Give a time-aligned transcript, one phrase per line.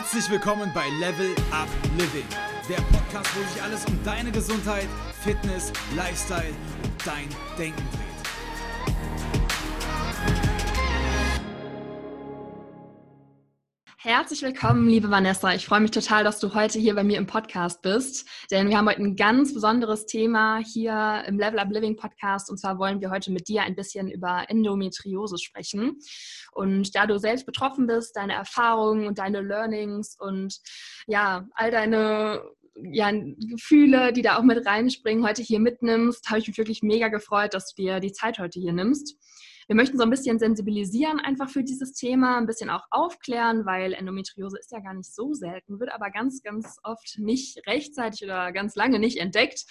[0.00, 2.24] Herzlich willkommen bei Level Up Living,
[2.68, 4.86] der Podcast, wo sich alles um deine Gesundheit,
[5.24, 6.54] Fitness, Lifestyle
[6.84, 7.28] und dein
[7.58, 8.07] Denken dreht.
[14.08, 15.52] Herzlich willkommen, liebe Vanessa.
[15.52, 18.78] Ich freue mich total, dass du heute hier bei mir im Podcast bist, denn wir
[18.78, 23.02] haben heute ein ganz besonderes Thema hier im Level Up Living Podcast und zwar wollen
[23.02, 25.98] wir heute mit dir ein bisschen über Endometriose sprechen.
[26.52, 30.58] Und da du selbst betroffen bist, deine Erfahrungen und deine Learnings und
[31.06, 32.40] ja, all deine
[32.90, 37.08] ja, Gefühle, die da auch mit reinspringen, heute hier mitnimmst, habe ich mich wirklich mega
[37.08, 39.18] gefreut, dass du dir die Zeit heute hier nimmst.
[39.68, 43.92] Wir möchten so ein bisschen sensibilisieren einfach für dieses Thema, ein bisschen auch aufklären, weil
[43.92, 48.50] Endometriose ist ja gar nicht so selten, wird aber ganz, ganz oft nicht rechtzeitig oder
[48.52, 49.66] ganz lange nicht entdeckt.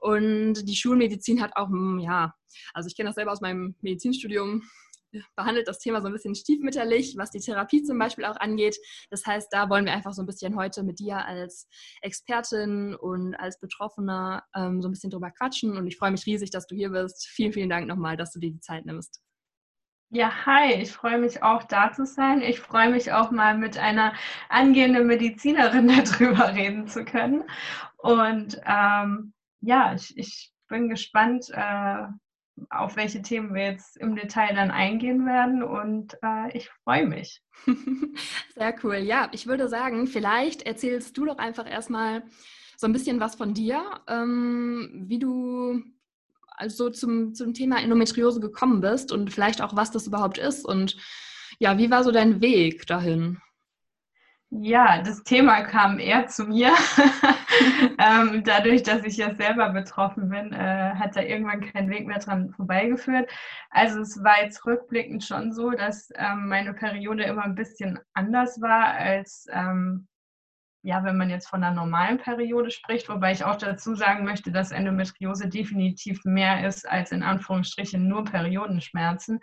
[0.00, 2.34] Und die Schulmedizin hat auch, hm, ja,
[2.74, 4.64] also ich kenne das selber aus meinem Medizinstudium,
[5.34, 8.76] behandelt das Thema so ein bisschen stiefmütterlich, was die Therapie zum Beispiel auch angeht.
[9.08, 11.66] Das heißt, da wollen wir einfach so ein bisschen heute mit dir als
[12.02, 15.78] Expertin und als Betroffener ähm, so ein bisschen drüber quatschen.
[15.78, 17.26] Und ich freue mich riesig, dass du hier bist.
[17.28, 19.22] Vielen, vielen Dank nochmal, dass du dir die Zeit nimmst.
[20.10, 22.40] Ja, hi, ich freue mich auch da zu sein.
[22.40, 24.14] Ich freue mich auch mal mit einer
[24.48, 27.44] angehenden Medizinerin darüber reden zu können.
[27.98, 32.06] Und ähm, ja, ich, ich, bin gespannt, äh,
[32.70, 37.42] auf welche Themen wir jetzt im Detail dann eingehen werden und äh, ich freue mich.
[38.54, 38.96] Sehr cool.
[38.96, 42.22] Ja, ich würde sagen, vielleicht erzählst du doch einfach erstmal
[42.76, 45.82] so ein bisschen was von dir, ähm, wie du
[46.58, 50.64] also zum, zum Thema Endometriose gekommen bist und vielleicht auch, was das überhaupt ist.
[50.64, 50.96] Und
[51.58, 53.40] ja, wie war so dein Weg dahin?
[54.50, 56.72] Ja, das Thema kam eher zu mir.
[57.98, 62.18] ähm, dadurch, dass ich ja selber betroffen bin, äh, hat da irgendwann kein Weg mehr
[62.18, 63.30] dran vorbeigeführt.
[63.70, 68.58] Also es war jetzt rückblickend schon so, dass ähm, meine Periode immer ein bisschen anders
[68.62, 70.08] war als ähm,
[70.82, 74.52] ja, wenn man jetzt von einer normalen Periode spricht, wobei ich auch dazu sagen möchte,
[74.52, 79.40] dass Endometriose definitiv mehr ist als in Anführungsstrichen nur Periodenschmerzen.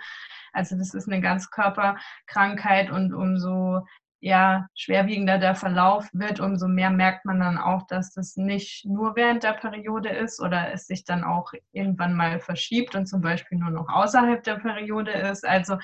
[0.53, 3.85] Also das ist eine Ganzkörperkrankheit und umso
[4.25, 9.16] ja, schwerwiegender der Verlauf wird, umso mehr merkt man dann auch, dass das nicht nur
[9.16, 13.59] während der Periode ist oder es sich dann auch irgendwann mal verschiebt und zum Beispiel
[13.59, 15.45] nur noch außerhalb der Periode ist.
[15.45, 15.78] Also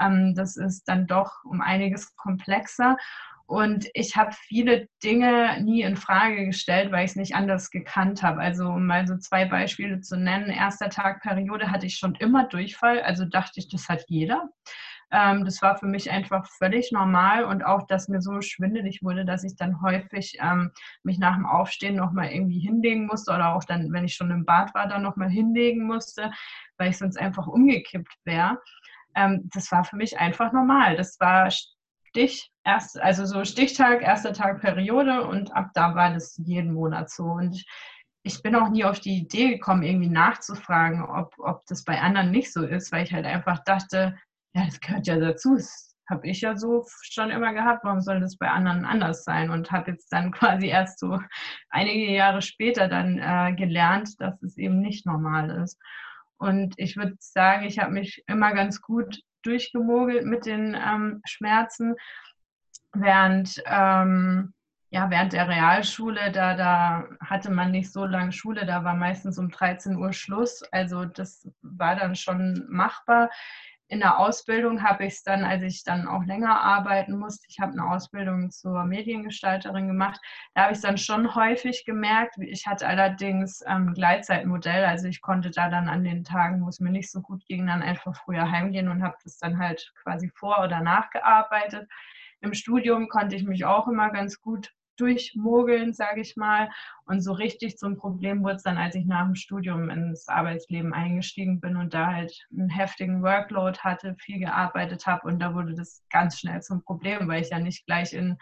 [0.00, 2.96] ähm, das ist dann doch um einiges komplexer.
[3.48, 8.22] Und ich habe viele Dinge nie in Frage gestellt, weil ich es nicht anders gekannt
[8.22, 8.40] habe.
[8.40, 10.50] Also um mal so zwei Beispiele zu nennen.
[10.50, 14.50] Erster Tag Periode hatte ich schon immer Durchfall, also dachte ich, das hat jeder.
[15.10, 19.24] Ähm, das war für mich einfach völlig normal und auch, dass mir so schwindelig wurde,
[19.24, 20.70] dass ich dann häufig ähm,
[21.02, 24.44] mich nach dem Aufstehen nochmal irgendwie hinlegen musste oder auch dann, wenn ich schon im
[24.44, 26.30] Bad war, dann nochmal hinlegen musste,
[26.76, 28.58] weil ich sonst einfach umgekippt wäre.
[29.16, 30.96] Ähm, das war für mich einfach normal.
[30.96, 31.48] Das war
[32.08, 37.10] Stich, erst, also so Stichtag, erster Tag Periode und ab da war das jeden Monat
[37.10, 37.24] so.
[37.24, 37.64] Und
[38.22, 42.30] ich bin auch nie auf die Idee gekommen, irgendwie nachzufragen, ob, ob das bei anderen
[42.30, 44.16] nicht so ist, weil ich halt einfach dachte,
[44.54, 45.56] ja, das gehört ja dazu.
[45.56, 47.84] Das habe ich ja so schon immer gehabt.
[47.84, 49.50] Warum soll das bei anderen anders sein?
[49.50, 51.18] Und habe jetzt dann quasi erst so
[51.68, 55.78] einige Jahre später dann äh, gelernt, dass es eben nicht normal ist.
[56.38, 61.94] Und ich würde sagen, ich habe mich immer ganz gut durchgemogelt mit den ähm, Schmerzen,
[62.92, 64.52] während, ähm,
[64.90, 69.38] ja, während der Realschule, da, da hatte man nicht so lange Schule, da war meistens
[69.38, 70.62] um 13 Uhr Schluss.
[70.72, 73.30] Also das war dann schon machbar
[73.88, 77.58] in der Ausbildung habe ich es dann, als ich dann auch länger arbeiten musste, ich
[77.58, 80.20] habe eine Ausbildung zur Mediengestalterin gemacht,
[80.54, 82.36] da habe ich es dann schon häufig gemerkt.
[82.38, 86.80] Ich hatte allerdings ähm, Gleitzeitmodell, also ich konnte da dann an den Tagen, wo es
[86.80, 90.30] mir nicht so gut ging, dann einfach früher heimgehen und habe das dann halt quasi
[90.34, 91.88] vor oder nachgearbeitet.
[92.40, 96.70] Im Studium konnte ich mich auch immer ganz gut durchmogeln, sage ich mal.
[97.06, 100.92] Und so richtig zum Problem wurde es dann, als ich nach dem Studium ins Arbeitsleben
[100.92, 105.26] eingestiegen bin und da halt einen heftigen Workload hatte, viel gearbeitet habe.
[105.26, 108.36] Und da wurde das ganz schnell zum Problem, weil ich ja nicht gleich in,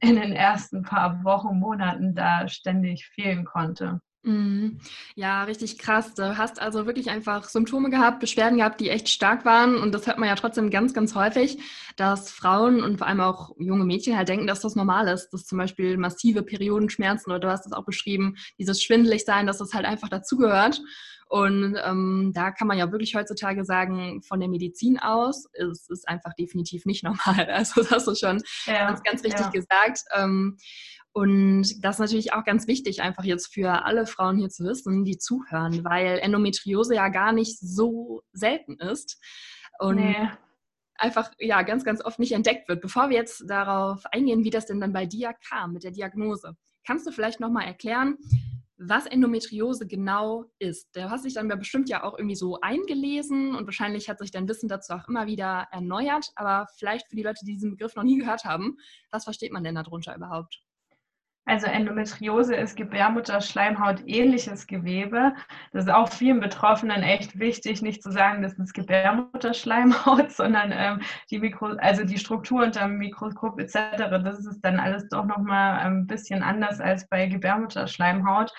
[0.00, 4.00] in den ersten paar Wochen, Monaten da ständig fehlen konnte.
[4.22, 4.78] Mhm.
[5.14, 6.14] Ja, richtig krass.
[6.14, 9.76] Du hast also wirklich einfach Symptome gehabt, Beschwerden gehabt, die echt stark waren.
[9.76, 11.58] Und das hört man ja trotzdem ganz, ganz häufig,
[11.96, 15.30] dass Frauen und vor allem auch junge Mädchen halt denken, dass das normal ist.
[15.30, 19.58] Dass zum Beispiel massive Periodenschmerzen oder du hast es auch beschrieben, dieses schwindelig sein, dass
[19.58, 20.82] das halt einfach dazugehört.
[21.30, 26.04] Und ähm, da kann man ja wirklich heutzutage sagen, von der Medizin aus, ist es
[26.04, 27.48] einfach definitiv nicht normal.
[27.48, 29.50] Also das hast du schon ja, ganz, ganz richtig ja.
[29.50, 30.00] gesagt.
[30.12, 30.58] Ähm,
[31.12, 35.04] und das ist natürlich auch ganz wichtig, einfach jetzt für alle Frauen hier zu wissen,
[35.04, 39.20] die zuhören, weil Endometriose ja gar nicht so selten ist.
[39.80, 40.28] Und nee.
[40.94, 42.80] einfach ja ganz, ganz oft nicht entdeckt wird.
[42.80, 46.56] Bevor wir jetzt darauf eingehen, wie das denn dann bei dir kam mit der Diagnose,
[46.86, 48.16] kannst du vielleicht nochmal erklären,
[48.78, 50.94] was Endometriose genau ist.
[50.94, 54.48] Du hast dich dann bestimmt ja auch irgendwie so eingelesen und wahrscheinlich hat sich dein
[54.48, 56.30] Wissen dazu auch immer wieder erneuert.
[56.36, 58.76] Aber vielleicht für die Leute, die diesen Begriff noch nie gehört haben,
[59.10, 60.62] was versteht man denn darunter überhaupt?
[61.46, 65.32] Also Endometriose ist Gebärmutterschleimhaut ähnliches Gewebe.
[65.72, 71.00] Das ist auch vielen Betroffenen echt wichtig, nicht zu sagen, das ist Gebärmutterschleimhaut, sondern ähm,
[71.30, 73.76] die Mikro, also die Struktur unter dem Mikroskop etc.
[74.22, 78.52] Das ist dann alles doch nochmal ein bisschen anders als bei Gebärmutterschleimhaut.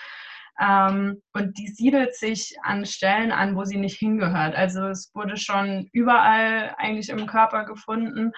[0.60, 4.54] Ähm, und die siedelt sich an Stellen an, wo sie nicht hingehört.
[4.54, 8.32] Also es wurde schon überall eigentlich im Körper gefunden.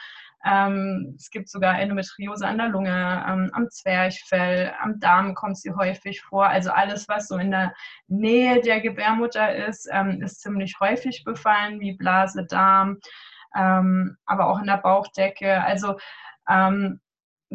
[0.45, 5.73] Ähm, es gibt sogar Endometriose an der Lunge, ähm, am Zwerchfell, am Darm kommt sie
[5.73, 6.47] häufig vor.
[6.47, 7.73] Also alles, was so in der
[8.09, 12.99] Nähe der Gebärmutter ist, ähm, ist ziemlich häufig befallen, wie Blase, Darm,
[13.57, 15.63] ähm, aber auch in der Bauchdecke.
[15.65, 15.97] Also
[16.49, 17.01] ähm,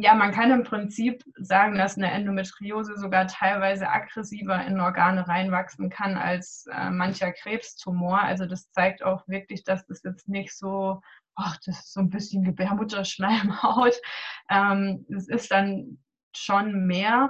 [0.01, 5.89] ja, man kann im Prinzip sagen, dass eine Endometriose sogar teilweise aggressiver in Organe reinwachsen
[5.89, 8.21] kann als äh, mancher Krebstumor.
[8.21, 11.01] Also das zeigt auch wirklich, dass das jetzt nicht so
[11.39, 13.95] ach, das ist so ein bisschen Gebärmutterschleimhaut.
[14.51, 15.99] Ähm, es ist dann
[16.35, 17.29] schon mehr.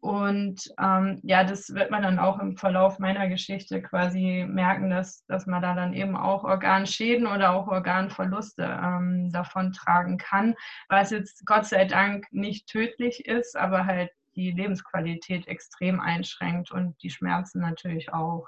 [0.00, 5.24] Und ähm, ja, das wird man dann auch im Verlauf meiner Geschichte quasi merken, dass,
[5.26, 10.54] dass man da dann eben auch Organschäden oder auch Organverluste ähm, davon tragen kann,
[10.90, 17.02] was jetzt Gott sei Dank nicht tödlich ist, aber halt die Lebensqualität extrem einschränkt und
[17.02, 18.46] die Schmerzen natürlich auch.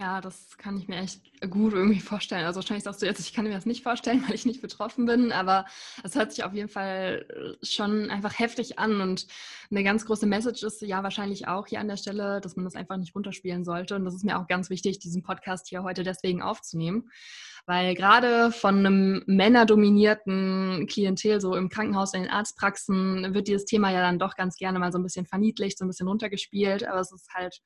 [0.00, 2.44] Ja, das kann ich mir echt gut irgendwie vorstellen.
[2.44, 5.06] Also wahrscheinlich sagst du jetzt, ich kann mir das nicht vorstellen, weil ich nicht betroffen
[5.06, 5.66] bin, aber
[6.04, 9.26] es hört sich auf jeden Fall äh, schon einfach heftig an und
[9.72, 12.76] eine ganz große Message ist ja wahrscheinlich auch hier an der Stelle, dass man das
[12.76, 16.04] einfach nicht runterspielen sollte und das ist mir auch ganz wichtig, diesen Podcast hier heute
[16.04, 17.10] deswegen aufzunehmen,
[17.66, 23.90] weil gerade von einem männerdominierten Klientel, so im Krankenhaus, in den Arztpraxen, wird dieses Thema
[23.90, 27.00] ja dann doch ganz gerne mal so ein bisschen verniedlicht, so ein bisschen runtergespielt, aber
[27.00, 27.60] es ist halt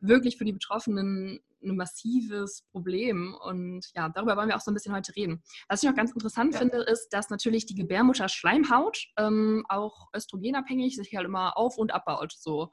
[0.00, 3.34] wirklich für die Betroffenen ein massives Problem.
[3.34, 5.42] Und ja, darüber wollen wir auch so ein bisschen heute reden.
[5.68, 6.60] Was ich noch ganz interessant ja.
[6.60, 12.32] finde, ist, dass natürlich die Gebärmutterschleimhaut ähm, auch östrogenabhängig sich halt immer auf- und abbaut.
[12.32, 12.70] So.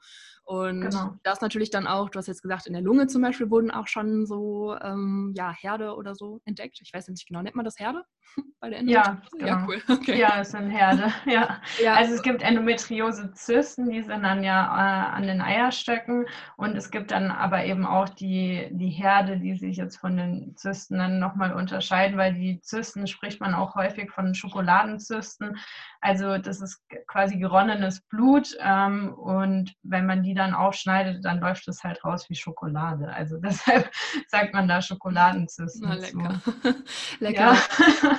[0.48, 1.14] Und genau.
[1.24, 3.86] das natürlich dann auch, du hast jetzt gesagt, in der Lunge zum Beispiel wurden auch
[3.86, 6.78] schon so ähm, ja, Herde oder so entdeckt.
[6.80, 8.02] Ich weiß nicht genau, nennt man das Herde
[8.60, 9.20] bei der Endometriose?
[9.36, 9.46] Ja, genau.
[9.46, 9.82] ja cool.
[9.98, 10.18] Okay.
[10.18, 11.12] Ja, es sind Herde.
[11.26, 11.60] Ja.
[11.82, 11.94] ja.
[11.94, 16.26] Also es gibt Endometriose-Zysten, die sind dann ja äh, an den Eierstöcken
[16.56, 20.56] und es gibt dann aber eben auch die, die Herde, die sich jetzt von den
[20.56, 25.58] Zysten dann nochmal unterscheiden, weil die Zysten spricht man auch häufig von Schokoladenzysten.
[26.00, 31.68] Also das ist quasi geronnenes Blut ähm, und wenn man die dann aufschneidet, dann läuft
[31.68, 33.12] es halt raus wie Schokolade.
[33.12, 33.90] Also deshalb
[34.28, 35.88] sagt man da Schokoladenzysten.
[35.88, 36.42] Na, lecker.
[37.20, 37.54] lecker.
[37.54, 38.18] Ja.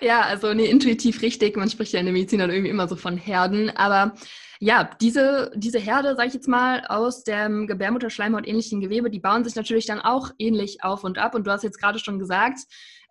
[0.00, 1.56] ja, also nee, intuitiv richtig.
[1.56, 4.14] Man spricht ja in der Medizin dann irgendwie immer so von Herden, aber
[4.60, 9.44] ja, diese, diese Herde, sage ich jetzt mal, aus dem Gebärmutterschleimhaut ähnlichen Gewebe, die bauen
[9.44, 11.36] sich natürlich dann auch ähnlich auf und ab.
[11.36, 12.60] Und du hast jetzt gerade schon gesagt,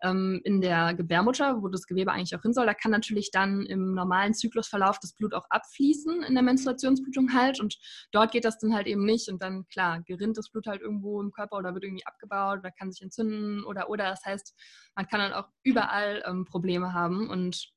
[0.03, 3.65] ähm, in der Gebärmutter, wo das Gewebe eigentlich auch hin soll, da kann natürlich dann
[3.65, 7.61] im normalen Zyklusverlauf das Blut auch abfließen, in der Menstruationsblutung halt.
[7.61, 7.77] Und
[8.11, 9.29] dort geht das dann halt eben nicht.
[9.29, 12.71] Und dann, klar, gerinnt das Blut halt irgendwo im Körper oder wird irgendwie abgebaut oder
[12.71, 14.09] kann sich entzünden oder oder.
[14.09, 14.53] Das heißt,
[14.95, 17.29] man kann dann auch überall ähm, Probleme haben.
[17.29, 17.76] Und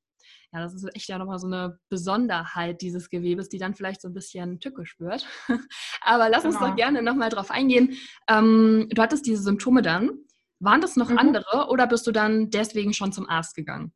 [0.53, 4.09] ja, das ist echt ja nochmal so eine Besonderheit dieses Gewebes, die dann vielleicht so
[4.09, 5.27] ein bisschen tückisch wird.
[6.01, 6.55] Aber lass genau.
[6.55, 6.77] uns doch genau.
[6.77, 7.97] gerne nochmal drauf eingehen.
[8.29, 10.11] Ähm, du hattest diese Symptome dann.
[10.59, 11.19] Waren das noch mhm.
[11.19, 13.93] andere oder bist du dann deswegen schon zum Arzt gegangen?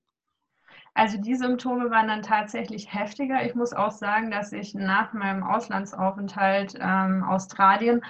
[0.94, 3.44] Also die Symptome waren dann tatsächlich heftiger.
[3.44, 8.00] Ich muss auch sagen, dass ich nach meinem Auslandsaufenthalt ähm, Australien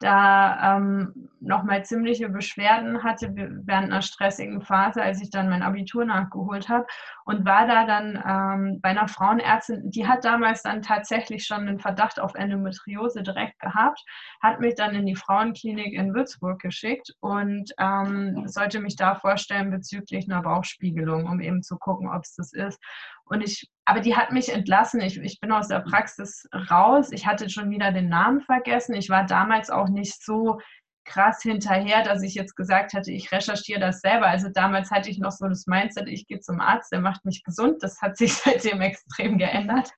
[0.00, 6.04] da ähm, nochmal ziemliche Beschwerden hatte während einer stressigen Phase, als ich dann mein Abitur
[6.04, 6.86] nachgeholt habe
[7.24, 11.78] und war da dann ähm, bei einer Frauenärztin, die hat damals dann tatsächlich schon einen
[11.78, 14.02] Verdacht auf Endometriose direkt gehabt,
[14.42, 19.70] hat mich dann in die Frauenklinik in Würzburg geschickt und ähm, sollte mich da vorstellen
[19.70, 22.80] bezüglich einer Bauchspiegelung, um eben zu gucken, ob es das ist.
[23.26, 25.00] Und ich, aber die hat mich entlassen.
[25.00, 27.10] Ich, ich bin aus der Praxis raus.
[27.10, 28.94] Ich hatte schon wieder den Namen vergessen.
[28.94, 30.58] Ich war damals auch nicht so
[31.04, 34.26] krass hinterher, dass ich jetzt gesagt hätte, ich recherchiere das selber.
[34.26, 37.42] Also damals hatte ich noch so das Mindset, ich gehe zum Arzt, der macht mich
[37.44, 37.82] gesund.
[37.82, 39.90] Das hat sich seitdem extrem geändert.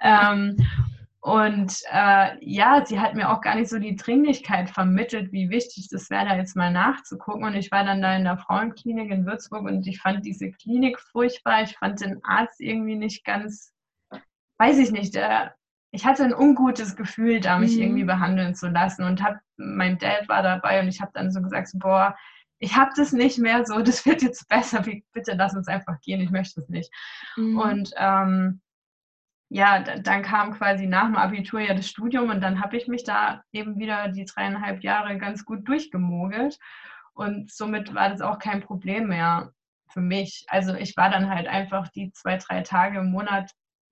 [0.00, 0.56] Ähm,
[1.28, 5.88] und äh, ja, sie hat mir auch gar nicht so die Dringlichkeit vermittelt, wie wichtig
[5.90, 7.44] das wäre, da jetzt mal nachzugucken.
[7.44, 10.98] Und ich war dann da in der Frauenklinik in Würzburg und ich fand diese Klinik
[10.98, 11.64] furchtbar.
[11.64, 13.74] Ich fand den Arzt irgendwie nicht ganz,
[14.56, 15.54] weiß ich nicht, der,
[15.90, 17.82] ich hatte ein ungutes Gefühl, da mich mhm.
[17.82, 19.04] irgendwie behandeln zu lassen.
[19.04, 22.16] Und hab, mein Dad war dabei und ich habe dann so gesagt, so, boah,
[22.58, 24.82] ich habe das nicht mehr so, das wird jetzt besser,
[25.12, 26.90] bitte lass uns einfach gehen, ich möchte es nicht.
[27.36, 27.58] Mhm.
[27.58, 28.62] Und ähm,
[29.50, 33.04] ja, dann kam quasi nach dem Abitur ja das Studium und dann habe ich mich
[33.04, 36.58] da eben wieder die dreieinhalb Jahre ganz gut durchgemogelt
[37.14, 39.52] und somit war das auch kein Problem mehr
[39.90, 40.44] für mich.
[40.48, 43.50] Also ich war dann halt einfach die zwei, drei Tage im Monat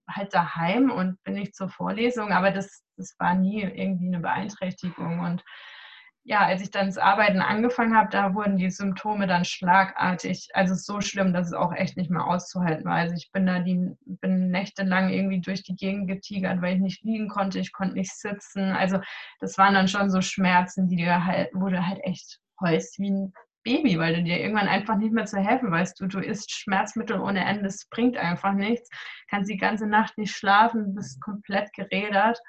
[0.09, 5.21] halt daheim und bin nicht zur Vorlesung, aber das, das war nie irgendwie eine Beeinträchtigung
[5.21, 5.43] und
[6.29, 10.75] ja, als ich dann das Arbeiten angefangen habe, da wurden die Symptome dann schlagartig, also
[10.75, 12.97] so schlimm, dass es auch echt nicht mehr auszuhalten war.
[12.97, 17.05] Also ich bin da die, bin nächtelang irgendwie durch die Gegend getigert, weil ich nicht
[17.05, 18.73] liegen konnte, ich konnte nicht sitzen.
[18.73, 18.99] Also
[19.39, 23.11] das waren dann schon so Schmerzen, die dir halt, wo du halt echt heulst wie
[23.11, 26.01] ein Baby, weil du dir irgendwann einfach nicht mehr zu helfen weißt.
[26.01, 28.91] Du, du isst Schmerzmittel ohne Ende, es bringt einfach nichts.
[29.31, 32.41] Kannst die ganze Nacht nicht schlafen, bist komplett gerädert.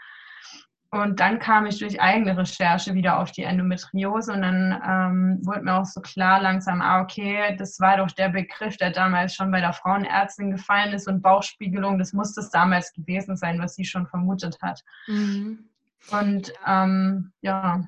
[0.89, 5.62] Und dann kam ich durch eigene Recherche wieder auf die Endometriose und dann ähm, wurde
[5.62, 9.51] mir auch so klar langsam, ah, okay, das war doch der Begriff, der damals schon
[9.51, 13.84] bei der Frauenärztin gefallen ist und Bauchspiegelung, das muss das damals gewesen sein, was sie
[13.84, 14.82] schon vermutet hat.
[15.08, 15.67] Mhm.
[16.12, 17.84] Und ähm, ja.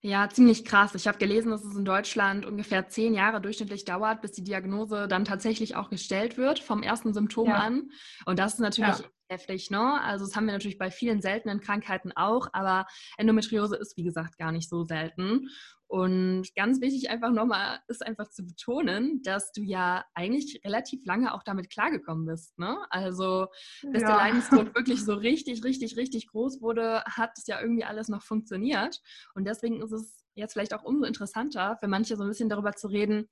[0.00, 0.94] Ja, ziemlich krass.
[0.94, 5.08] Ich habe gelesen, dass es in Deutschland ungefähr zehn Jahre durchschnittlich dauert, bis die Diagnose
[5.08, 7.56] dann tatsächlich auch gestellt wird, vom ersten Symptom ja.
[7.56, 7.90] an.
[8.26, 10.00] Und das ist natürlich ja heftig, ne?
[10.02, 14.38] Also das haben wir natürlich bei vielen seltenen Krankheiten auch, aber Endometriose ist, wie gesagt,
[14.38, 15.48] gar nicht so selten.
[15.86, 21.32] Und ganz wichtig einfach nochmal ist einfach zu betonen, dass du ja eigentlich relativ lange
[21.32, 22.58] auch damit klargekommen bist.
[22.58, 22.78] Ne?
[22.90, 23.46] Also
[23.82, 24.08] bis ja.
[24.08, 28.22] der Leidensdruck wirklich so richtig, richtig, richtig groß wurde, hat es ja irgendwie alles noch
[28.22, 29.00] funktioniert.
[29.34, 32.72] Und deswegen ist es jetzt vielleicht auch umso interessanter für manche so ein bisschen darüber
[32.72, 33.28] zu reden,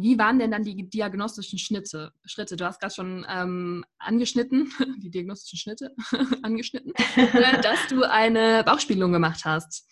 [0.00, 2.56] wie waren denn dann die diagnostischen Schnitte, Schritte?
[2.56, 4.70] Du hast gerade schon ähm, angeschnitten,
[5.02, 5.94] die diagnostischen Schnitte
[6.42, 9.88] angeschnitten, äh, dass du eine Bauchspiegelung gemacht hast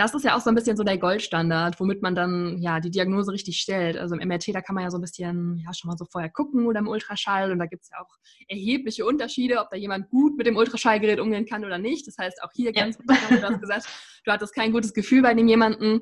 [0.00, 2.90] das ist ja auch so ein bisschen so der Goldstandard, womit man dann ja die
[2.90, 3.98] Diagnose richtig stellt.
[3.98, 6.30] Also im MRT, da kann man ja so ein bisschen ja schon mal so vorher
[6.30, 8.08] gucken oder im Ultraschall und da gibt es ja auch
[8.48, 12.06] erhebliche Unterschiede, ob da jemand gut mit dem Ultraschallgerät umgehen kann oder nicht.
[12.06, 13.14] Das heißt, auch hier ganz ja.
[13.28, 13.88] du hast gesagt,
[14.24, 16.00] du hattest kein gutes Gefühl bei dem jemanden.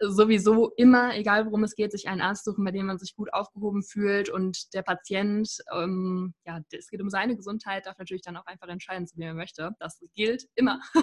[0.00, 3.32] Sowieso immer, egal worum es geht, sich einen Arzt suchen, bei dem man sich gut
[3.34, 8.38] aufgehoben fühlt und der Patient, ähm, ja, es geht um seine Gesundheit, darf natürlich dann
[8.38, 9.72] auch einfach entscheiden, zu wem er möchte.
[9.80, 10.80] Das gilt immer.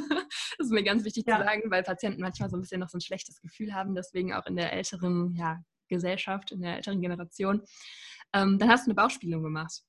[0.57, 1.37] das ist mir ganz wichtig ja.
[1.37, 4.33] zu sagen, weil Patienten manchmal so ein bisschen noch so ein schlechtes Gefühl haben, deswegen
[4.33, 5.59] auch in der älteren ja,
[5.89, 7.61] Gesellschaft, in der älteren Generation.
[8.33, 9.81] Ähm, dann hast du eine Bauchspiegelung gemacht.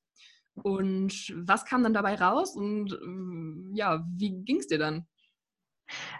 [0.55, 5.07] Und was kam dann dabei raus und äh, ja, wie ging es dir dann?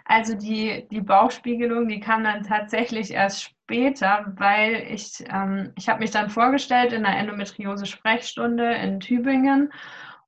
[0.04, 6.00] Also die, die Bauchspiegelung, die kam dann tatsächlich erst später, weil ich, ähm, ich habe
[6.00, 9.72] mich dann vorgestellt in einer Endometriose-Sprechstunde in Tübingen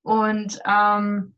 [0.03, 1.35] und ähm,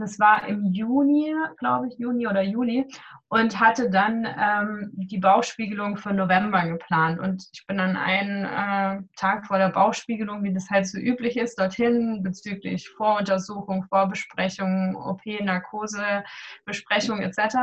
[0.00, 2.86] das war im Juni, glaube ich, Juni oder Juli
[3.28, 7.20] und hatte dann ähm, die Bauchspiegelung für November geplant.
[7.20, 11.36] Und ich bin dann einen äh, Tag vor der Bauchspiegelung, wie das halt so üblich
[11.36, 16.24] ist, dorthin bezüglich Voruntersuchung, Vorbesprechung, OP, Narkose,
[16.64, 17.56] Besprechung etc.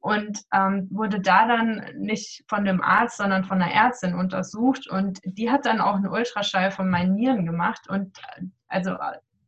[0.00, 4.86] Und ähm, wurde da dann nicht von dem Arzt, sondern von einer Ärztin untersucht.
[4.86, 7.88] Und die hat dann auch einen Ultraschall von meinen Nieren gemacht.
[7.88, 8.96] Und äh, also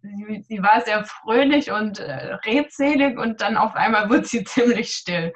[0.06, 4.90] sie, sie war sehr fröhlich und äh, redselig und dann auf einmal wurde sie ziemlich
[4.90, 5.32] still.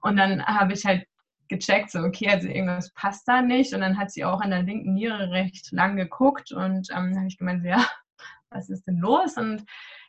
[0.00, 1.04] Und dann habe ich halt
[1.48, 3.74] gecheckt, so, okay, also irgendwas passt da nicht.
[3.74, 7.26] Und dann hat sie auch an der linken Niere recht lang geguckt und ähm, habe
[7.26, 7.84] ich gemeint, ja,
[8.50, 9.36] was ist denn los?
[9.36, 9.64] Und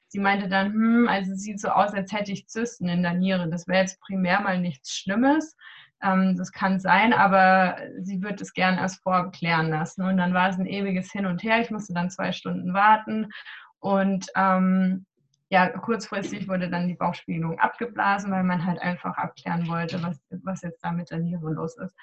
[0.08, 3.50] sie meinte dann, hm, also sieht so aus, als hätte ich Zysten in der Niere.
[3.50, 5.56] Das wäre jetzt primär mal nichts Schlimmes.
[6.02, 10.04] Ähm, das kann sein, aber sie wird es gern erst vorklären lassen.
[10.04, 11.62] Und dann war es ein ewiges Hin und Her.
[11.62, 13.30] Ich musste dann zwei Stunden warten
[13.80, 15.06] und ähm,
[15.50, 20.62] ja, kurzfristig wurde dann die Bauchspiegelung abgeblasen, weil man halt einfach abklären wollte, was, was
[20.62, 21.96] jetzt da mit der Niere los ist.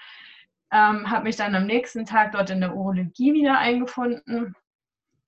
[0.73, 4.55] Ähm, habe mich dann am nächsten Tag dort in der Urologie wieder eingefunden.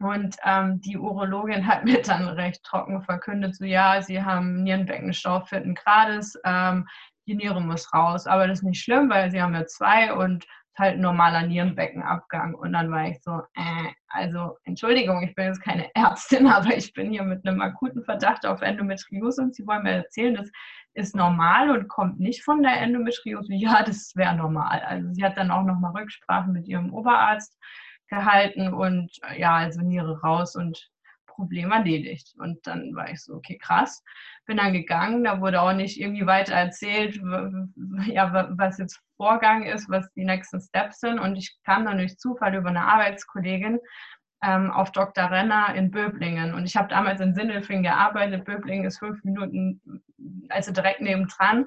[0.00, 5.40] Und ähm, die Urologin hat mir dann recht trocken verkündet, so ja, sie haben Nierenbeckenstau
[5.42, 6.88] vierten Grades, ähm,
[7.26, 8.26] die Niere muss raus.
[8.26, 10.44] Aber das ist nicht schlimm, weil sie haben ja zwei und
[10.78, 12.54] halt ein normaler Nierenbeckenabgang.
[12.54, 16.92] Und dann war ich so, äh, also Entschuldigung, ich bin jetzt keine Ärztin, aber ich
[16.92, 20.50] bin hier mit einem akuten Verdacht auf Endometriose und Sie wollen mir erzählen, das
[20.94, 23.54] ist normal und kommt nicht von der Endometriose.
[23.54, 24.80] Ja, das wäre normal.
[24.80, 27.56] Also sie hat dann auch nochmal Rücksprache mit ihrem Oberarzt
[28.08, 30.88] gehalten und ja, also Niere raus und
[31.38, 32.34] Problem erledigt.
[32.38, 34.02] Und dann war ich so, okay, krass.
[34.46, 37.20] Bin dann gegangen, da wurde auch nicht irgendwie weiter erzählt,
[38.06, 41.20] ja, was jetzt Vorgang ist, was die nächsten Steps sind.
[41.20, 43.78] Und ich kam dann durch Zufall über eine Arbeitskollegin
[44.42, 45.30] ähm, auf Dr.
[45.30, 46.54] Renner in Böblingen.
[46.54, 48.44] Und ich habe damals in Sindelfing gearbeitet.
[48.44, 49.80] Böblingen ist fünf Minuten,
[50.48, 51.66] also direkt nebendran.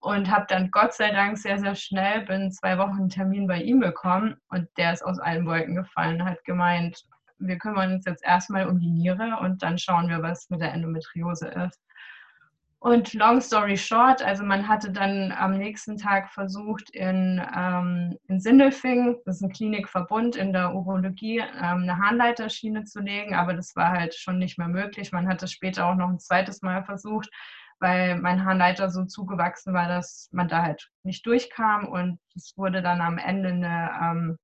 [0.00, 3.62] und habe dann Gott sei Dank sehr, sehr schnell, bin zwei Wochen einen Termin bei
[3.62, 7.04] ihm bekommen und der ist aus allen Wolken gefallen, hat gemeint,
[7.46, 10.72] wir kümmern uns jetzt erstmal um die Niere und dann schauen wir, was mit der
[10.72, 11.80] Endometriose ist.
[12.82, 18.40] Und long story short, also man hatte dann am nächsten Tag versucht, in, ähm, in
[18.40, 23.76] Sindelfing, das ist ein Klinikverbund in der Urologie, ähm, eine Harnleiterschiene zu legen, aber das
[23.76, 25.12] war halt schon nicht mehr möglich.
[25.12, 27.30] Man hat es später auch noch ein zweites Mal versucht,
[27.78, 32.82] weil mein Harnleiter so zugewachsen war, dass man da halt nicht durchkam und es wurde
[32.82, 34.38] dann am Ende eine ähm,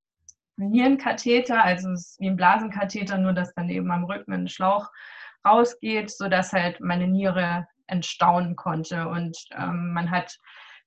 [0.59, 4.91] Nierenkatheter, also es ist wie ein Blasenkatheter, nur dass dann eben am Rücken ein Schlauch
[5.47, 9.09] rausgeht, sodass halt meine Niere entstaunen konnte.
[9.09, 10.37] Und ähm, man hat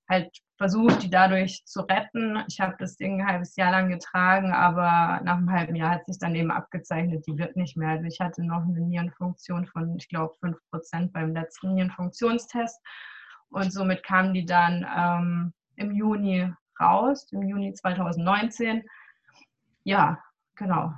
[0.10, 2.44] halt versucht, die dadurch zu retten.
[2.48, 6.06] Ich habe das Ding ein halbes Jahr lang getragen, aber nach einem halben Jahr hat
[6.06, 7.90] sich dann eben abgezeichnet, die wird nicht mehr.
[7.90, 12.80] Also ich hatte noch eine Nierenfunktion von, ich glaube, 5% beim letzten Nierenfunktionstest.
[13.50, 18.84] Und somit kamen die dann ähm, im Juni raus, im Juni 2019.
[19.84, 20.20] Ja,
[20.56, 20.94] genau.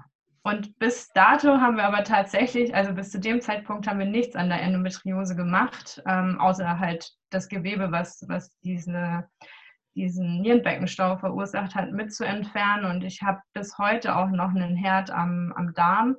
[0.45, 4.35] Und bis dato haben wir aber tatsächlich, also bis zu dem Zeitpunkt haben wir nichts
[4.35, 9.23] an der Endometriose gemacht, ähm, außer halt das Gewebe, was, was diese,
[9.95, 12.85] diesen Nierenbeckenstau verursacht hat, mit zu entfernen.
[12.85, 16.17] Und ich habe bis heute auch noch einen Herd am, am Darm.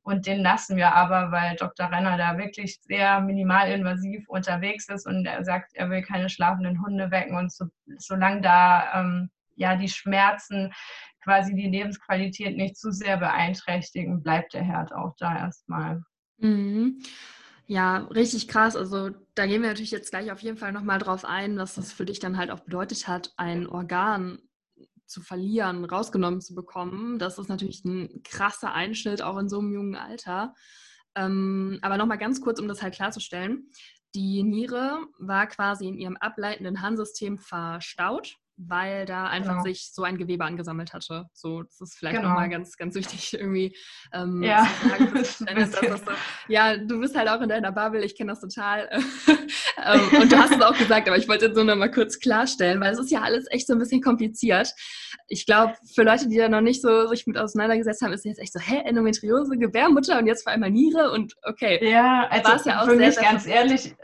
[0.00, 1.90] Und den lassen wir aber, weil Dr.
[1.90, 7.10] Renner da wirklich sehr minimalinvasiv unterwegs ist und er sagt, er will keine schlafenden Hunde
[7.10, 7.36] wecken.
[7.36, 7.66] Und so,
[7.98, 10.72] solange da ähm, ja die Schmerzen
[11.26, 16.02] quasi die Lebensqualität nicht zu sehr beeinträchtigen, bleibt der Herd auch da erstmal.
[16.38, 17.02] Mhm.
[17.66, 18.76] Ja, richtig krass.
[18.76, 21.92] Also da gehen wir natürlich jetzt gleich auf jeden Fall nochmal drauf ein, was das
[21.92, 24.38] für dich dann halt auch bedeutet hat, ein Organ
[25.06, 27.18] zu verlieren, rausgenommen zu bekommen.
[27.18, 30.54] Das ist natürlich ein krasser Einschnitt, auch in so einem jungen Alter.
[31.16, 33.70] Ähm, aber nochmal ganz kurz, um das halt klarzustellen.
[34.14, 39.64] Die Niere war quasi in ihrem ableitenden Harnsystem verstaut weil da einfach genau.
[39.64, 41.26] sich so ein Gewebe angesammelt hatte.
[41.34, 42.30] So, das ist vielleicht genau.
[42.30, 43.76] nochmal ganz, ganz wichtig irgendwie
[44.12, 44.66] ähm, ja.
[44.88, 45.14] sagen.
[45.14, 45.38] Dass,
[45.72, 46.02] dass, dass,
[46.48, 48.88] ja, du bist halt auch in deiner Bubble, ich kenne das total.
[49.84, 52.18] ähm, und du hast es auch gesagt, aber ich wollte jetzt nur noch mal kurz
[52.18, 54.72] klarstellen, weil es ist ja alles echt so ein bisschen kompliziert.
[55.28, 58.40] Ich glaube, für Leute, die da noch nicht so sich mit auseinandergesetzt haben, ist jetzt
[58.40, 61.78] echt so, hä, Endometriose, Gebärmutter und jetzt vor allem Niere und okay.
[61.88, 63.94] Ja, also ja auch für sehr, mich ganz ehrlich,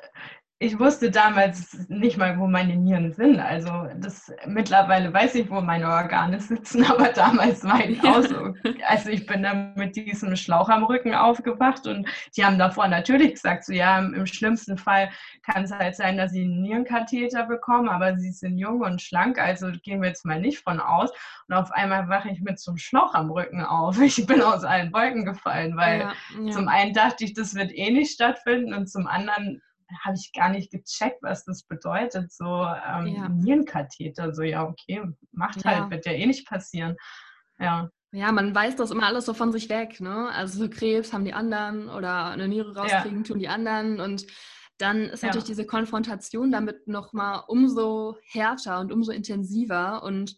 [0.62, 3.40] ich wusste damals nicht mal, wo meine Nieren sind.
[3.40, 8.54] Also das mittlerweile weiß ich, wo meine Organe sitzen, aber damals war ich auch so.
[8.86, 13.32] Also ich bin dann mit diesem Schlauch am Rücken aufgewacht und die haben davor natürlich
[13.32, 15.10] gesagt, so ja, im schlimmsten Fall
[15.42, 19.38] kann es halt sein, dass sie einen Nierenkatheter bekommen, aber sie sind jung und schlank,
[19.38, 21.10] also gehen wir jetzt mal nicht von aus.
[21.48, 23.98] Und auf einmal wache ich mit so einem Schlauch am Rücken auf.
[24.12, 26.52] Ich bin aus allen Wolken gefallen, weil ja, ja.
[26.52, 29.60] zum einen dachte ich, das wird eh nicht stattfinden und zum anderen
[30.00, 32.32] habe ich gar nicht gecheckt, was das bedeutet.
[32.32, 33.28] So ähm, ja.
[33.28, 35.02] Nierenkatheter, so ja, okay,
[35.32, 35.90] macht halt, ja.
[35.90, 36.96] wird ja eh nicht passieren.
[37.58, 37.88] Ja.
[38.14, 40.28] Ja, man weiß das immer alles so von sich weg, ne?
[40.32, 43.24] Also so Krebs haben die anderen oder eine Niere rauskriegen ja.
[43.24, 44.26] tun die anderen und
[44.76, 50.36] dann ist natürlich diese Konfrontation damit nochmal umso härter und umso intensiver und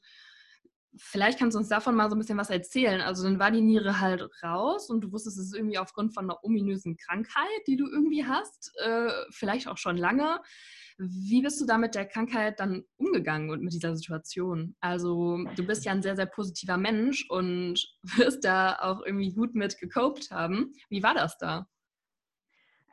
[0.97, 3.01] vielleicht kannst du uns davon mal so ein bisschen was erzählen.
[3.01, 6.25] Also dann war die Niere halt raus und du wusstest, es ist irgendwie aufgrund von
[6.25, 10.41] einer ominösen Krankheit, die du irgendwie hast, äh, vielleicht auch schon lange.
[10.99, 14.77] Wie bist du da mit der Krankheit dann umgegangen und mit dieser Situation?
[14.81, 17.85] Also du bist ja ein sehr, sehr positiver Mensch und
[18.17, 20.73] wirst da auch irgendwie gut mit gecopt haben.
[20.89, 21.67] Wie war das da?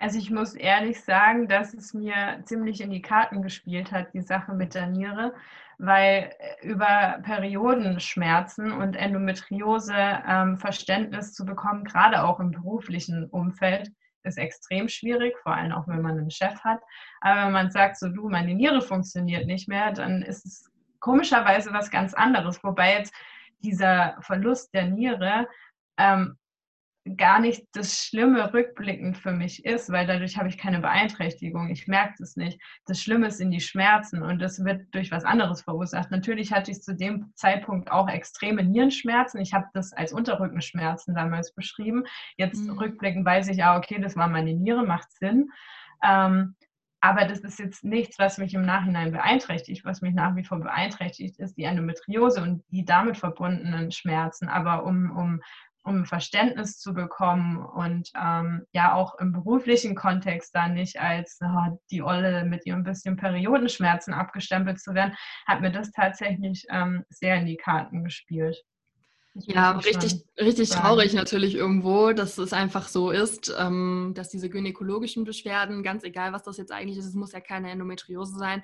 [0.01, 4.21] Also ich muss ehrlich sagen, dass es mir ziemlich in die Karten gespielt hat, die
[4.21, 5.31] Sache mit der Niere,
[5.77, 9.93] weil äh, über Periodenschmerzen und Endometriose
[10.27, 13.91] ähm, Verständnis zu bekommen, gerade auch im beruflichen Umfeld,
[14.23, 16.81] ist extrem schwierig, vor allem auch wenn man einen Chef hat.
[17.19, 21.73] Aber wenn man sagt, so du, meine Niere funktioniert nicht mehr, dann ist es komischerweise
[21.73, 22.63] was ganz anderes.
[22.63, 23.13] Wobei jetzt
[23.59, 25.47] dieser Verlust der Niere
[25.97, 26.39] ähm,
[27.17, 31.69] gar nicht das Schlimme rückblickend für mich ist, weil dadurch habe ich keine Beeinträchtigung.
[31.69, 32.61] Ich merke es nicht.
[32.85, 36.11] Das Schlimme sind die Schmerzen und das wird durch was anderes verursacht.
[36.11, 39.41] Natürlich hatte ich zu dem Zeitpunkt auch extreme Nierenschmerzen.
[39.41, 42.03] Ich habe das als Unterrückenschmerzen damals beschrieben.
[42.37, 42.77] Jetzt mhm.
[42.77, 45.49] rückblickend weiß ich, ja, okay, das war meine Niere, macht Sinn.
[46.03, 46.55] Ähm,
[47.03, 49.83] aber das ist jetzt nichts, was mich im Nachhinein beeinträchtigt.
[49.85, 54.47] Was mich nach wie vor beeinträchtigt, ist die Endometriose und die damit verbundenen Schmerzen.
[54.47, 55.41] Aber um, um
[55.83, 61.79] um Verständnis zu bekommen und ähm, ja auch im beruflichen Kontext da nicht als oh,
[61.89, 65.15] die Olle mit ihrem bisschen Periodenschmerzen abgestempelt zu werden,
[65.47, 68.57] hat mir das tatsächlich ähm, sehr in die Karten gespielt.
[69.33, 75.23] Ja, richtig, richtig traurig natürlich irgendwo, dass es einfach so ist, ähm, dass diese gynäkologischen
[75.23, 78.61] Beschwerden, ganz egal was das jetzt eigentlich ist, es muss ja keine Endometriose sein,